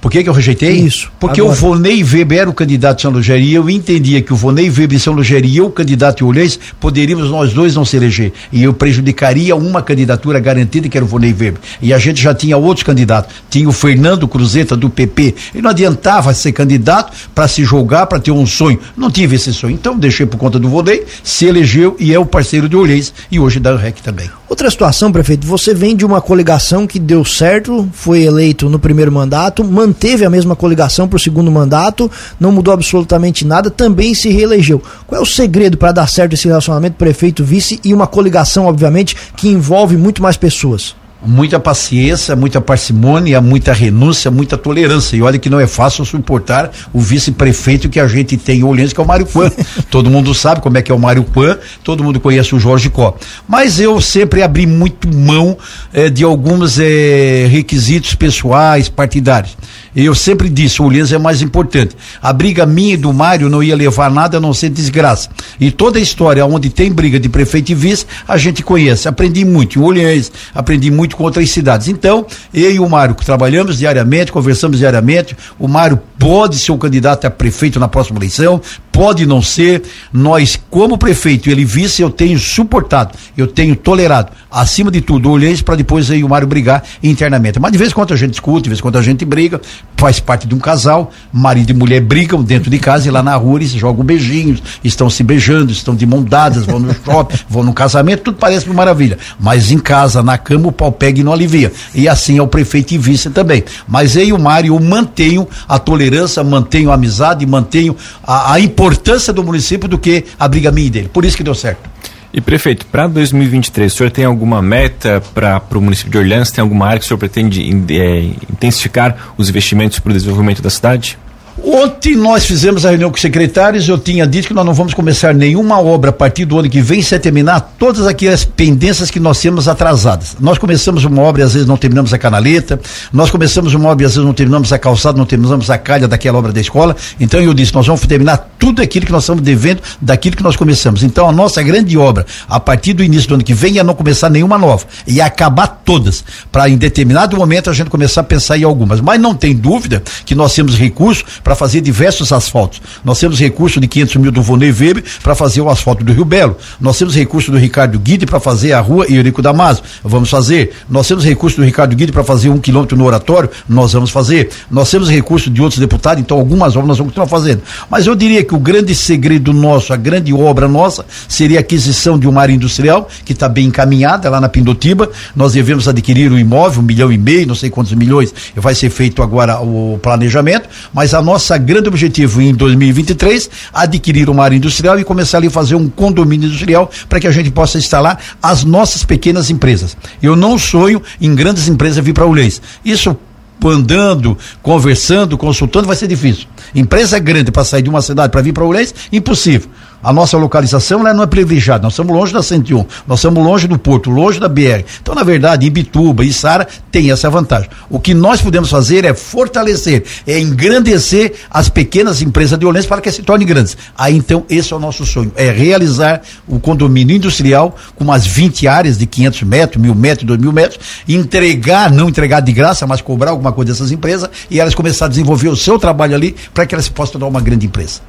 Por 0.00 0.10
que, 0.10 0.22
que 0.22 0.28
eu 0.28 0.32
rejeitei? 0.32 0.72
Isso. 0.72 1.12
Porque 1.20 1.40
agora. 1.40 1.54
o 1.54 1.56
Vonei 1.56 2.02
Weber 2.02 2.38
era 2.38 2.50
o 2.50 2.54
candidato 2.54 2.96
de 2.96 3.02
São 3.02 3.10
Lugeri 3.10 3.44
e 3.44 3.54
eu 3.54 3.68
entendia 3.68 4.22
que 4.22 4.32
o 4.32 4.36
Vonei 4.36 4.68
Weber 4.68 4.88
de 4.88 5.00
São 5.00 5.12
Lugeri 5.12 5.48
e 5.48 5.58
eu, 5.58 5.70
candidato 5.70 6.24
de 6.24 6.58
poderíamos 6.80 7.30
nós 7.30 7.52
dois 7.52 7.74
não 7.74 7.84
se 7.84 7.96
eleger. 7.96 8.32
E 8.50 8.62
eu 8.62 8.72
prejudicaria 8.72 9.54
uma 9.54 9.82
candidatura 9.82 10.40
garantida 10.40 10.88
que 10.88 10.96
era 10.96 11.04
o 11.04 11.08
Vonei 11.08 11.30
Weber. 11.30 11.60
E 11.82 11.92
a 11.92 11.98
gente 11.98 12.20
já 12.20 12.34
tinha 12.34 12.56
outros 12.56 12.82
candidatos. 12.82 13.34
Tinha 13.50 13.68
o 13.68 13.72
Fernando 13.72 14.26
Cruzeta 14.26 14.76
do 14.76 14.88
PP. 14.88 15.34
E 15.54 15.60
não 15.60 15.70
adiantava 15.70 16.32
ser 16.32 16.52
candidato 16.52 17.12
para 17.34 17.46
se 17.46 17.62
jogar, 17.64 18.06
para 18.06 18.18
ter 18.18 18.30
um 18.30 18.46
sonho. 18.46 18.78
Não 18.96 19.10
tive 19.10 19.36
esse 19.36 19.52
sonho. 19.52 19.74
Então 19.74 19.98
deixei 19.98 20.24
por 20.24 20.38
conta 20.38 20.58
do 20.58 20.68
Vonei, 20.68 21.04
se 21.22 21.44
elegeu 21.44 21.96
e 21.98 22.14
é 22.14 22.18
o 22.18 22.24
parceiro 22.24 22.68
de 22.68 22.76
Olhês 22.76 23.12
e 23.30 23.38
hoje 23.38 23.60
da 23.60 23.76
REC 23.76 24.00
também. 24.00 24.30
Outra 24.48 24.68
situação, 24.68 25.12
prefeito, 25.12 25.46
você 25.46 25.72
vem 25.72 25.94
de 25.94 26.04
uma 26.04 26.20
coligação 26.20 26.86
que 26.86 26.98
deu 26.98 27.24
certo, 27.24 27.88
foi 27.92 28.22
eleito 28.22 28.68
no 28.68 28.80
primeiro 28.80 29.12
mandato, 29.12 29.62
manteve 29.90 30.24
a 30.24 30.30
mesma 30.30 30.54
coligação 30.54 31.08
para 31.08 31.16
o 31.16 31.20
segundo 31.20 31.50
mandato, 31.50 32.10
não 32.38 32.52
mudou 32.52 32.72
absolutamente 32.72 33.44
nada, 33.44 33.70
também 33.70 34.14
se 34.14 34.28
reelegeu. 34.28 34.80
Qual 35.06 35.20
é 35.20 35.22
o 35.22 35.26
segredo 35.26 35.76
para 35.76 35.92
dar 35.92 36.06
certo 36.06 36.32
esse 36.32 36.46
relacionamento 36.46 36.96
prefeito-vice 36.96 37.80
e 37.84 37.92
uma 37.92 38.06
coligação, 38.06 38.66
obviamente, 38.66 39.16
que 39.36 39.48
envolve 39.48 39.96
muito 39.96 40.22
mais 40.22 40.36
pessoas? 40.36 40.94
Muita 41.22 41.60
paciência, 41.60 42.34
muita 42.34 42.60
parcimônia, 42.60 43.40
muita 43.40 43.72
renúncia, 43.72 44.30
muita 44.30 44.56
tolerância. 44.56 45.16
E 45.16 45.22
olha 45.22 45.38
que 45.38 45.50
não 45.50 45.60
é 45.60 45.66
fácil 45.66 46.04
suportar 46.04 46.70
o 46.92 47.00
vice-prefeito 47.00 47.88
que 47.88 48.00
a 48.00 48.08
gente 48.08 48.36
tem 48.36 48.60
em 48.60 48.64
Olhense, 48.64 48.94
que 48.94 49.00
é 49.00 49.04
o 49.04 49.06
Mário 49.06 49.26
Quan. 49.26 49.50
todo 49.90 50.10
mundo 50.10 50.34
sabe 50.34 50.60
como 50.60 50.78
é 50.78 50.82
que 50.82 50.90
é 50.90 50.94
o 50.94 50.98
Mário 50.98 51.24
Quan, 51.24 51.58
todo 51.84 52.02
mundo 52.02 52.20
conhece 52.20 52.54
o 52.54 52.58
Jorge 52.58 52.90
Có. 52.90 53.14
Mas 53.48 53.80
eu 53.80 54.00
sempre 54.00 54.42
abri 54.42 54.66
muito 54.66 55.08
mão 55.14 55.56
eh, 55.92 56.08
de 56.08 56.24
alguns 56.24 56.78
eh, 56.78 57.46
requisitos 57.50 58.14
pessoais, 58.14 58.88
partidários. 58.88 59.56
Eu 59.94 60.14
sempre 60.14 60.48
disse, 60.48 60.80
o 60.80 60.84
Orleans 60.84 61.12
é 61.12 61.18
mais 61.18 61.42
importante. 61.42 61.96
A 62.22 62.32
briga 62.32 62.64
minha 62.64 62.94
e 62.94 62.96
do 62.96 63.12
Mário 63.12 63.48
não 63.48 63.62
ia 63.62 63.74
levar 63.74 64.10
nada 64.10 64.36
a 64.36 64.40
não 64.40 64.54
ser 64.54 64.70
desgraça. 64.70 65.28
E 65.58 65.70
toda 65.70 65.98
a 65.98 66.02
história 66.02 66.44
onde 66.46 66.70
tem 66.70 66.92
briga 66.92 67.18
de 67.18 67.28
prefeito 67.28 67.72
e 67.72 67.74
vice, 67.74 68.06
a 68.26 68.36
gente 68.36 68.62
conhece. 68.62 69.08
Aprendi 69.08 69.44
muito 69.44 69.78
em 69.78 69.82
Orleans, 69.82 70.30
aprendi 70.54 70.90
muito 70.90 71.16
com 71.16 71.24
outras 71.24 71.50
cidades. 71.50 71.88
Então, 71.88 72.26
eu 72.54 72.72
e 72.72 72.78
o 72.78 72.88
Mário 72.88 73.14
trabalhamos 73.14 73.78
diariamente, 73.78 74.30
conversamos 74.30 74.78
diariamente. 74.78 75.36
O 75.58 75.66
Mário 75.66 76.00
pode 76.18 76.58
ser 76.58 76.72
um 76.72 76.78
candidato 76.78 77.26
a 77.26 77.30
prefeito 77.30 77.80
na 77.80 77.88
próxima 77.88 78.18
eleição, 78.18 78.60
pode 78.92 79.26
não 79.26 79.42
ser. 79.42 79.82
Nós, 80.12 80.58
como 80.70 80.98
prefeito 80.98 81.48
e 81.48 81.52
ele 81.52 81.64
vice, 81.64 82.02
eu 82.02 82.10
tenho 82.10 82.38
suportado, 82.38 83.16
eu 83.36 83.46
tenho 83.46 83.74
tolerado. 83.74 84.32
Acima 84.50 84.90
de 84.90 85.00
tudo, 85.00 85.30
olhei 85.30 85.56
para 85.62 85.76
depois 85.76 86.10
aí 86.10 86.22
o 86.22 86.28
Mário 86.28 86.46
brigar 86.46 86.84
internamente. 87.02 87.58
Mas 87.58 87.72
de 87.72 87.78
vez 87.78 87.90
em 87.90 87.94
quando 87.94 88.12
a 88.12 88.16
gente 88.16 88.30
discute, 88.32 88.64
de 88.64 88.68
vez 88.68 88.78
em 88.78 88.82
quando 88.82 88.98
a 88.98 89.02
gente 89.02 89.24
briga, 89.24 89.60
faz 90.00 90.18
parte 90.18 90.48
de 90.48 90.54
um 90.54 90.58
casal, 90.58 91.12
marido 91.30 91.70
e 91.70 91.74
mulher 91.74 92.00
brigam 92.00 92.42
dentro 92.42 92.70
de 92.70 92.78
casa 92.78 93.06
e 93.06 93.10
lá 93.10 93.22
na 93.22 93.36
rua 93.36 93.58
eles 93.58 93.70
jogam 93.72 94.02
beijinhos, 94.02 94.62
estão 94.82 95.10
se 95.10 95.22
beijando, 95.22 95.70
estão 95.70 95.94
de 95.94 96.06
mão 96.06 96.22
dadas, 96.22 96.64
vão 96.64 96.78
no 96.80 96.94
shopping, 96.94 97.38
vão 97.50 97.62
no 97.62 97.74
casamento, 97.74 98.22
tudo 98.22 98.38
parece 98.38 98.64
uma 98.64 98.74
maravilha. 98.76 99.18
Mas 99.38 99.70
em 99.70 99.78
casa, 99.78 100.22
na 100.22 100.38
cama, 100.38 100.68
o 100.68 100.72
pau 100.72 100.90
pega 100.90 101.20
e 101.20 101.22
não 101.22 101.34
alivia. 101.34 101.70
E 101.94 102.08
assim 102.08 102.38
é 102.38 102.42
o 102.42 102.46
prefeito 102.46 102.94
e 102.94 102.98
vice 102.98 103.28
também. 103.28 103.62
Mas 103.86 104.16
eu 104.16 104.24
e 104.24 104.32
o 104.32 104.38
Mário 104.38 104.74
eu 104.74 104.80
mantenho 104.80 105.46
a 105.68 105.78
tolerância, 105.78 106.42
mantenho 106.42 106.90
a 106.90 106.94
amizade, 106.94 107.44
mantenho 107.44 107.94
a, 108.26 108.54
a 108.54 108.60
importância 108.60 109.34
do 109.34 109.44
município 109.44 109.86
do 109.86 109.98
que 109.98 110.24
a 110.38 110.48
briga 110.48 110.70
minha 110.70 110.90
dele. 110.90 111.10
Por 111.12 111.26
isso 111.26 111.36
que 111.36 111.44
deu 111.44 111.54
certo. 111.54 111.90
E 112.32 112.40
prefeito, 112.40 112.86
para 112.86 113.08
2023, 113.08 113.92
o 113.92 113.96
senhor 113.96 114.10
tem 114.10 114.24
alguma 114.24 114.62
meta 114.62 115.20
para 115.34 115.60
o 115.74 115.80
município 115.80 116.12
de 116.12 116.18
Orleans? 116.18 116.52
Tem 116.52 116.62
alguma 116.62 116.86
área 116.86 117.00
que 117.00 117.04
o 117.04 117.08
senhor 117.08 117.18
pretende 117.18 117.60
é, 117.92 118.20
intensificar 118.48 119.34
os 119.36 119.48
investimentos 119.48 119.98
para 119.98 120.10
o 120.10 120.12
desenvolvimento 120.12 120.62
da 120.62 120.70
cidade? 120.70 121.18
Ontem 121.62 122.16
nós 122.16 122.46
fizemos 122.46 122.86
a 122.86 122.90
reunião 122.90 123.10
com 123.10 123.16
os 123.16 123.20
secretários, 123.20 123.86
eu 123.86 123.98
tinha 123.98 124.26
dito 124.26 124.48
que 124.48 124.54
nós 124.54 124.64
não 124.64 124.72
vamos 124.72 124.94
começar 124.94 125.34
nenhuma 125.34 125.78
obra 125.80 126.10
a 126.10 126.12
partir 126.12 126.46
do 126.46 126.58
ano 126.58 126.70
que 126.70 126.80
vem 126.80 127.02
sem 127.02 127.18
terminar 127.18 127.74
todas 127.78 128.06
aquelas 128.06 128.44
pendências 128.44 129.10
que 129.10 129.20
nós 129.20 129.38
temos 129.40 129.68
atrasadas. 129.68 130.36
Nós 130.40 130.56
começamos 130.56 131.04
uma 131.04 131.20
obra 131.22 131.42
e 131.42 131.44
às 131.44 131.52
vezes 131.52 131.68
não 131.68 131.76
terminamos 131.76 132.14
a 132.14 132.18
canaleta, 132.18 132.80
nós 133.12 133.30
começamos 133.30 133.74
uma 133.74 133.90
obra 133.90 134.04
e 134.04 134.06
às 134.06 134.14
vezes 134.14 134.24
não 134.24 134.32
terminamos 134.32 134.72
a 134.72 134.78
calçada, 134.78 135.18
não 135.18 135.26
terminamos 135.26 135.70
a 135.70 135.76
calha 135.76 136.08
daquela 136.08 136.38
obra 136.38 136.52
da 136.52 136.60
escola. 136.60 136.96
Então 137.18 137.40
eu 137.40 137.52
disse, 137.52 137.74
nós 137.74 137.86
vamos 137.86 138.00
terminar 138.02 138.50
tudo 138.58 138.80
aquilo 138.80 139.04
que 139.04 139.12
nós 139.12 139.24
estamos 139.24 139.42
devendo 139.42 139.82
daquilo 140.00 140.36
que 140.36 140.42
nós 140.42 140.56
começamos. 140.56 141.02
Então 141.02 141.28
a 141.28 141.32
nossa 141.32 141.62
grande 141.62 141.96
obra, 141.98 142.24
a 142.48 142.58
partir 142.58 142.94
do 142.94 143.04
início 143.04 143.28
do 143.28 143.34
ano 143.34 143.44
que 143.44 143.54
vem, 143.54 143.78
é 143.78 143.82
não 143.82 143.94
começar 143.94 144.30
nenhuma 144.30 144.56
nova, 144.56 144.86
e 145.06 145.20
acabar 145.20 145.66
todas, 145.84 146.24
para 146.50 146.68
em 146.68 146.78
determinado 146.78 147.36
momento 147.36 147.68
a 147.68 147.72
gente 147.72 147.90
começar 147.90 148.22
a 148.22 148.24
pensar 148.24 148.56
em 148.56 148.64
algumas. 148.64 149.00
Mas 149.00 149.20
não 149.20 149.34
tem 149.34 149.54
dúvida 149.54 150.02
que 150.24 150.34
nós 150.34 150.54
temos 150.54 150.76
recursos 150.76 151.24
para 151.50 151.56
fazer 151.56 151.80
diversos 151.80 152.32
asfaltos. 152.32 152.80
Nós 153.04 153.18
temos 153.18 153.40
recurso 153.40 153.80
de 153.80 153.88
500 153.88 154.16
mil 154.16 154.30
do 154.30 154.40
Vonei 154.40 154.70
Weber 154.70 155.02
para 155.20 155.34
fazer 155.34 155.60
o 155.60 155.68
asfalto 155.68 156.04
do 156.04 156.12
Rio 156.12 156.24
Belo. 156.24 156.56
Nós 156.80 156.96
temos 156.96 157.12
recurso 157.12 157.50
do 157.50 157.58
Ricardo 157.58 157.98
Guide 157.98 158.24
para 158.24 158.38
fazer 158.38 158.72
a 158.72 158.78
rua 158.78 159.04
Eurico 159.08 159.42
Damaso. 159.42 159.82
Vamos 160.04 160.30
fazer. 160.30 160.74
Nós 160.88 161.08
temos 161.08 161.24
recurso 161.24 161.56
do 161.56 161.64
Ricardo 161.64 161.96
Guide 161.96 162.12
para 162.12 162.22
fazer 162.22 162.50
um 162.50 162.58
quilômetro 162.58 162.96
no 162.96 163.04
oratório. 163.04 163.50
Nós 163.68 163.94
vamos 163.94 164.10
fazer. 164.10 164.50
Nós 164.70 164.88
temos 164.88 165.10
recurso 165.10 165.50
de 165.50 165.60
outros 165.60 165.80
deputados, 165.80 166.20
então 166.20 166.38
algumas 166.38 166.76
obras 166.76 166.86
nós 166.86 166.98
vamos 166.98 167.12
continuar 167.12 167.26
fazendo. 167.26 167.62
Mas 167.90 168.06
eu 168.06 168.14
diria 168.14 168.44
que 168.44 168.54
o 168.54 168.58
grande 168.60 168.94
segredo 168.94 169.52
nosso, 169.52 169.92
a 169.92 169.96
grande 169.96 170.32
obra 170.32 170.68
nossa, 170.68 171.04
seria 171.26 171.58
a 171.58 171.62
aquisição 171.62 172.16
de 172.16 172.28
uma 172.28 172.42
área 172.42 172.52
industrial 172.52 173.08
que 173.24 173.32
está 173.32 173.48
bem 173.48 173.66
encaminhada 173.66 174.30
lá 174.30 174.40
na 174.40 174.48
Pindotiba. 174.48 175.10
Nós 175.34 175.54
devemos 175.54 175.88
adquirir 175.88 176.30
um 176.30 176.38
imóvel, 176.38 176.80
um 176.80 176.84
milhão 176.84 177.10
e 177.10 177.18
meio, 177.18 177.48
não 177.48 177.56
sei 177.56 177.70
quantos 177.70 177.92
milhões, 177.92 178.32
vai 178.54 178.72
ser 178.72 178.88
feito 178.88 179.20
agora 179.20 179.60
o 179.60 179.98
planejamento, 180.00 180.68
mas 180.94 181.12
a 181.12 181.20
nossa 181.20 181.39
nossa 181.40 181.56
grande 181.56 181.88
objetivo 181.88 182.42
em 182.42 182.54
2023 182.54 183.48
adquirir 183.72 184.28
uma 184.28 184.44
área 184.44 184.56
industrial 184.56 185.00
e 185.00 185.04
começar 185.04 185.38
ali 185.38 185.46
a 185.46 185.50
fazer 185.50 185.74
um 185.74 185.88
condomínio 185.88 186.46
industrial 186.48 186.90
para 187.08 187.18
que 187.18 187.26
a 187.26 187.30
gente 187.30 187.50
possa 187.50 187.78
instalar 187.78 188.20
as 188.42 188.62
nossas 188.62 189.04
pequenas 189.04 189.48
empresas. 189.48 189.96
Eu 190.22 190.36
não 190.36 190.58
sonho 190.58 191.02
em 191.18 191.34
grandes 191.34 191.66
empresas 191.66 192.04
vir 192.04 192.12
para 192.12 192.26
Leis. 192.30 192.60
Isso 192.84 193.16
andando, 193.64 194.36
conversando, 194.62 195.38
consultando, 195.38 195.86
vai 195.86 195.96
ser 195.96 196.08
difícil. 196.08 196.46
Empresa 196.74 197.18
grande 197.18 197.50
para 197.50 197.64
sair 197.64 197.82
de 197.82 197.88
uma 197.88 198.02
cidade 198.02 198.30
para 198.30 198.42
vir 198.42 198.52
para 198.52 198.64
o 198.64 198.70
Leis, 198.70 198.94
impossível 199.10 199.70
a 200.02 200.12
nossa 200.12 200.36
localização 200.36 201.02
não 201.02 201.22
é 201.22 201.26
privilegiada, 201.26 201.82
nós 201.82 201.92
estamos 201.92 202.14
longe 202.14 202.32
da 202.32 202.42
101, 202.42 202.86
nós 203.06 203.18
estamos 203.18 203.44
longe 203.44 203.66
do 203.66 203.78
porto, 203.78 204.10
longe 204.10 204.40
da 204.40 204.48
BR. 204.48 204.84
Então, 205.00 205.14
na 205.14 205.22
verdade, 205.22 205.66
Ibituba 205.66 206.24
e 206.24 206.32
Sara 206.32 206.66
tem 206.90 207.10
essa 207.10 207.28
vantagem. 207.28 207.68
O 207.88 208.00
que 208.00 208.14
nós 208.14 208.40
podemos 208.40 208.70
fazer 208.70 209.04
é 209.04 209.14
fortalecer, 209.14 210.04
é 210.26 210.38
engrandecer 210.38 211.34
as 211.50 211.68
pequenas 211.68 212.22
empresas 212.22 212.58
de 212.58 212.66
Olense 212.66 212.88
para 212.88 213.00
que 213.00 213.10
se 213.10 213.22
tornem 213.22 213.46
grandes. 213.46 213.76
Aí, 213.96 214.16
então, 214.16 214.44
esse 214.48 214.72
é 214.72 214.76
o 214.76 214.80
nosso 214.80 215.04
sonho, 215.04 215.32
é 215.36 215.50
realizar 215.50 216.22
o 216.48 216.58
condomínio 216.58 217.16
industrial 217.16 217.76
com 217.94 218.04
umas 218.04 218.26
20 218.26 218.66
áreas 218.66 218.98
de 218.98 219.06
500 219.06 219.42
metros, 219.42 219.82
mil 219.82 219.94
metros, 219.94 220.26
dois 220.26 220.40
mil 220.40 220.52
metros, 220.52 220.80
entregar, 221.08 221.90
não 221.90 222.08
entregar 222.08 222.40
de 222.40 222.52
graça, 222.52 222.86
mas 222.86 223.00
cobrar 223.00 223.30
alguma 223.30 223.52
coisa 223.52 223.72
dessas 223.72 223.90
empresas 223.90 224.30
e 224.50 224.60
elas 224.60 224.74
começar 224.74 225.06
a 225.06 225.08
desenvolver 225.08 225.48
o 225.48 225.56
seu 225.56 225.78
trabalho 225.78 226.14
ali 226.14 226.34
para 226.54 226.66
que 226.66 226.74
elas 226.74 226.88
possam 226.88 227.12
tornar 227.12 227.28
uma 227.28 227.40
grande 227.40 227.66
empresa. 227.66 228.00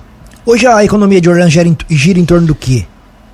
Hoje 0.44 0.66
a 0.66 0.84
economia 0.84 1.22
de 1.22 1.30
Orlando 1.30 1.52
gira 1.52 2.20
em, 2.20 2.26
torno 2.26 2.48
do 2.48 2.56
quê? 2.56 2.88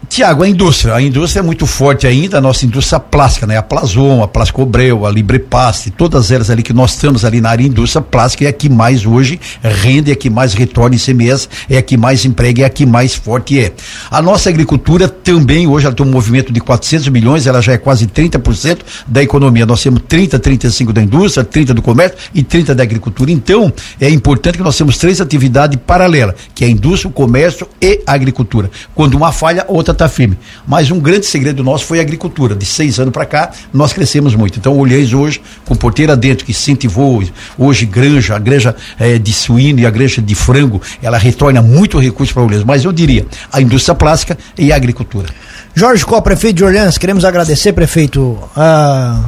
Tiago, 0.10 0.42
a 0.42 0.48
indústria, 0.48 0.96
a 0.96 1.02
indústria 1.02 1.42
é 1.42 1.44
muito 1.44 1.66
forte 1.66 2.08
ainda, 2.08 2.38
a 2.38 2.42
nossa 2.42 2.66
indústria 2.66 3.00
plástica, 3.00 3.46
né? 3.46 3.58
A 3.58 3.62
Plazon, 3.62 4.24
a 4.24 4.28
Plascobreu, 4.28 5.06
a 5.06 5.12
Librepaste, 5.12 5.92
todas 5.92 6.32
elas 6.32 6.50
ali 6.50 6.64
que 6.64 6.74
nós 6.74 6.94
estamos 6.94 7.26
ali 7.26 7.42
na 7.42 7.50
área 7.50 7.64
indústria 7.64 8.02
plástica 8.02 8.46
é 8.46 8.48
a 8.48 8.54
que 8.54 8.70
mais 8.70 9.06
hoje 9.06 9.40
rende, 9.62 10.10
é 10.10 10.14
a 10.14 10.16
que 10.16 10.30
mais 10.30 10.54
retorna 10.54 10.96
em 10.96 10.98
CMS, 10.98 11.50
é 11.70 11.78
a 11.78 11.82
que 11.82 11.98
mais 11.98 12.26
emprega, 12.26 12.64
é 12.64 12.66
a 12.66 12.70
que 12.70 12.86
mais 12.86 13.16
forte 13.16 13.60
é. 13.60 13.74
A 14.10 14.22
nossa 14.22 14.50
agricultura 14.50 15.08
também, 15.10 15.68
hoje 15.68 15.86
ela 15.86 15.96
tem 15.96 16.06
um 16.06 16.10
movimento 16.10 16.54
de 16.54 16.62
400 16.62 17.10
milhões, 17.10 17.46
ela 17.46 17.62
já 17.62 17.74
é 17.74 17.78
quase 17.78 18.08
30% 18.08 18.80
da 19.06 19.22
economia. 19.22 19.66
Nós 19.66 19.84
temos 19.84 20.02
30, 20.08 20.40
35 20.40 20.94
da 20.94 21.02
indústria, 21.02 21.44
30 21.44 21.74
do 21.74 21.82
comércio 21.82 22.18
e 22.34 22.42
30 22.42 22.74
da 22.74 22.82
agricultura. 22.82 23.30
Então, 23.30 23.72
é 24.00 24.10
importante 24.10 24.58
que 24.58 24.64
nós 24.64 24.78
temos 24.78 24.98
três 24.98 25.20
atividades 25.20 25.78
paralelas, 25.86 26.36
que 26.56 26.64
é 26.64 26.68
a 26.68 26.72
indústria, 26.72 27.10
o 27.10 27.14
comércio 27.14 27.68
e 27.82 28.02
a 28.08 28.14
agricultura. 28.14 28.72
Quando 28.96 29.16
uma 29.16 29.32
falha, 29.32 29.66
outra 29.68 29.97
está 29.98 30.10
firme. 30.10 30.38
Mas 30.66 30.90
um 30.92 31.00
grande 31.00 31.26
segredo 31.26 31.64
nosso 31.64 31.86
foi 31.86 32.00
a 32.00 32.02
agricultura. 32.02 32.56
De 32.56 32.66
seis 32.66 33.00
anos 33.00 33.12
para 33.12 33.26
cá, 33.26 33.52
nós 33.74 33.94
crescemos 33.94 34.36
muito. 34.36 34.58
Então, 34.58 34.78
olhei 34.78 35.14
hoje, 35.14 35.42
com 35.66 35.76
porteira 35.76 36.16
dentro, 36.16 36.46
que 36.46 36.52
incentivou 36.52 37.24
hoje 37.58 37.86
granja, 37.86 38.36
a 38.36 38.40
granja 38.40 38.76
é, 39.00 39.18
de 39.18 39.34
suíno 39.34 39.80
e 39.80 39.86
a 39.86 39.90
granja 39.90 40.22
de 40.22 40.36
frango, 40.36 40.82
ela 41.02 41.18
retorna 41.18 41.62
muito 41.62 42.00
recurso 42.00 42.34
para 42.34 42.44
o 42.44 42.46
Olheiros. 42.46 42.66
Mas 42.66 42.84
eu 42.84 42.92
diria, 42.92 43.26
a 43.52 43.62
indústria 43.62 43.96
plástica 43.96 44.38
e 44.58 44.72
a 44.72 44.76
agricultura. 44.76 45.28
Jorge 45.80 46.04
Có, 46.04 46.20
prefeito 46.22 46.56
de 46.56 46.64
Orleans, 46.64 46.98
queremos 46.98 47.24
agradecer, 47.24 47.72
prefeito, 47.72 48.36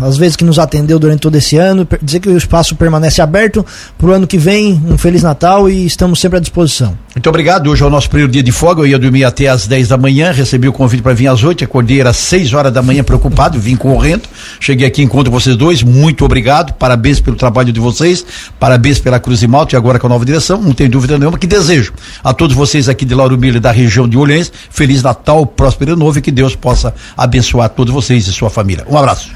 as 0.02 0.18
vezes 0.18 0.36
que 0.36 0.44
nos 0.44 0.58
atendeu 0.58 0.98
durante 0.98 1.20
todo 1.20 1.36
esse 1.36 1.58
ano, 1.58 1.88
dizer 2.02 2.20
que 2.20 2.28
o 2.28 2.36
espaço 2.36 2.76
permanece 2.76 3.22
aberto 3.22 3.64
para 3.96 4.08
o 4.08 4.12
ano 4.12 4.26
que 4.26 4.36
vem, 4.36 4.82
um 4.88 4.98
Feliz 4.98 5.22
Natal 5.22 5.70
e 5.70 5.86
estamos 5.86 6.20
sempre 6.20 6.38
à 6.38 6.42
disposição. 6.42 6.98
Muito 7.14 7.30
obrigado, 7.30 7.70
hoje 7.70 7.84
é 7.84 7.86
o 7.86 7.90
nosso 7.92 8.10
primeiro 8.10 8.32
dia 8.32 8.42
de 8.42 8.52
folga, 8.52 8.82
eu 8.82 8.88
ia 8.88 8.98
dormir 8.98 9.26
até 9.26 9.48
às 9.48 9.68
10 9.68 9.90
da 9.90 9.98
manhã, 9.98 10.32
recebi 10.32 10.68
o 10.68 10.74
convite 10.74 11.04
para 11.04 11.14
vir 11.14 11.28
às 11.28 11.44
8, 11.44 11.66
acordei 11.66 12.02
às 12.02 12.18
6 12.18 12.52
horas 12.56 12.74
da 12.74 12.82
manhã 12.82 13.04
preocupado, 13.04 13.60
vim 13.60 13.76
correndo, 13.76 14.24
cheguei 14.60 14.88
aqui 14.88 15.04
encontro 15.04 15.32
vocês 15.32 15.56
dois, 15.56 15.84
muito 15.84 16.26
obrigado, 16.26 16.74
parabéns 16.74 17.20
pelo 17.20 17.36
trabalho 17.36 17.72
de 17.72 17.80
vocês, 17.80 18.26
parabéns 18.60 18.98
pela 18.98 19.20
Cruz 19.20 19.44
e 19.44 19.48
Malta 19.48 19.76
e 19.76 19.78
agora 19.78 20.00
com 20.00 20.08
a 20.08 20.10
nova 20.10 20.26
direção, 20.26 20.60
não 20.60 20.74
tenho 20.74 20.90
dúvida 20.90 21.16
nenhuma. 21.16 21.38
Que 21.38 21.46
desejo 21.46 21.94
a 22.24 22.34
todos 22.34 22.56
vocês 22.56 22.90
aqui 22.90 23.06
de 23.06 23.14
Lauro 23.14 23.38
Miller 23.38 23.62
da 23.62 23.70
região 23.70 24.10
de 24.10 24.18
Orleans, 24.18 24.52
Feliz 24.72 25.04
Natal, 25.04 25.46
próspero 25.46 25.96
novo 25.96 26.18
e 26.18 26.22
que 26.24 26.39
Deus 26.40 26.56
possa 26.56 26.94
abençoar 27.18 27.70
todos 27.70 27.94
vocês 27.94 28.26
e 28.26 28.32
sua 28.32 28.50
família. 28.50 28.86
Um 28.90 28.98
abraço. 28.98 29.30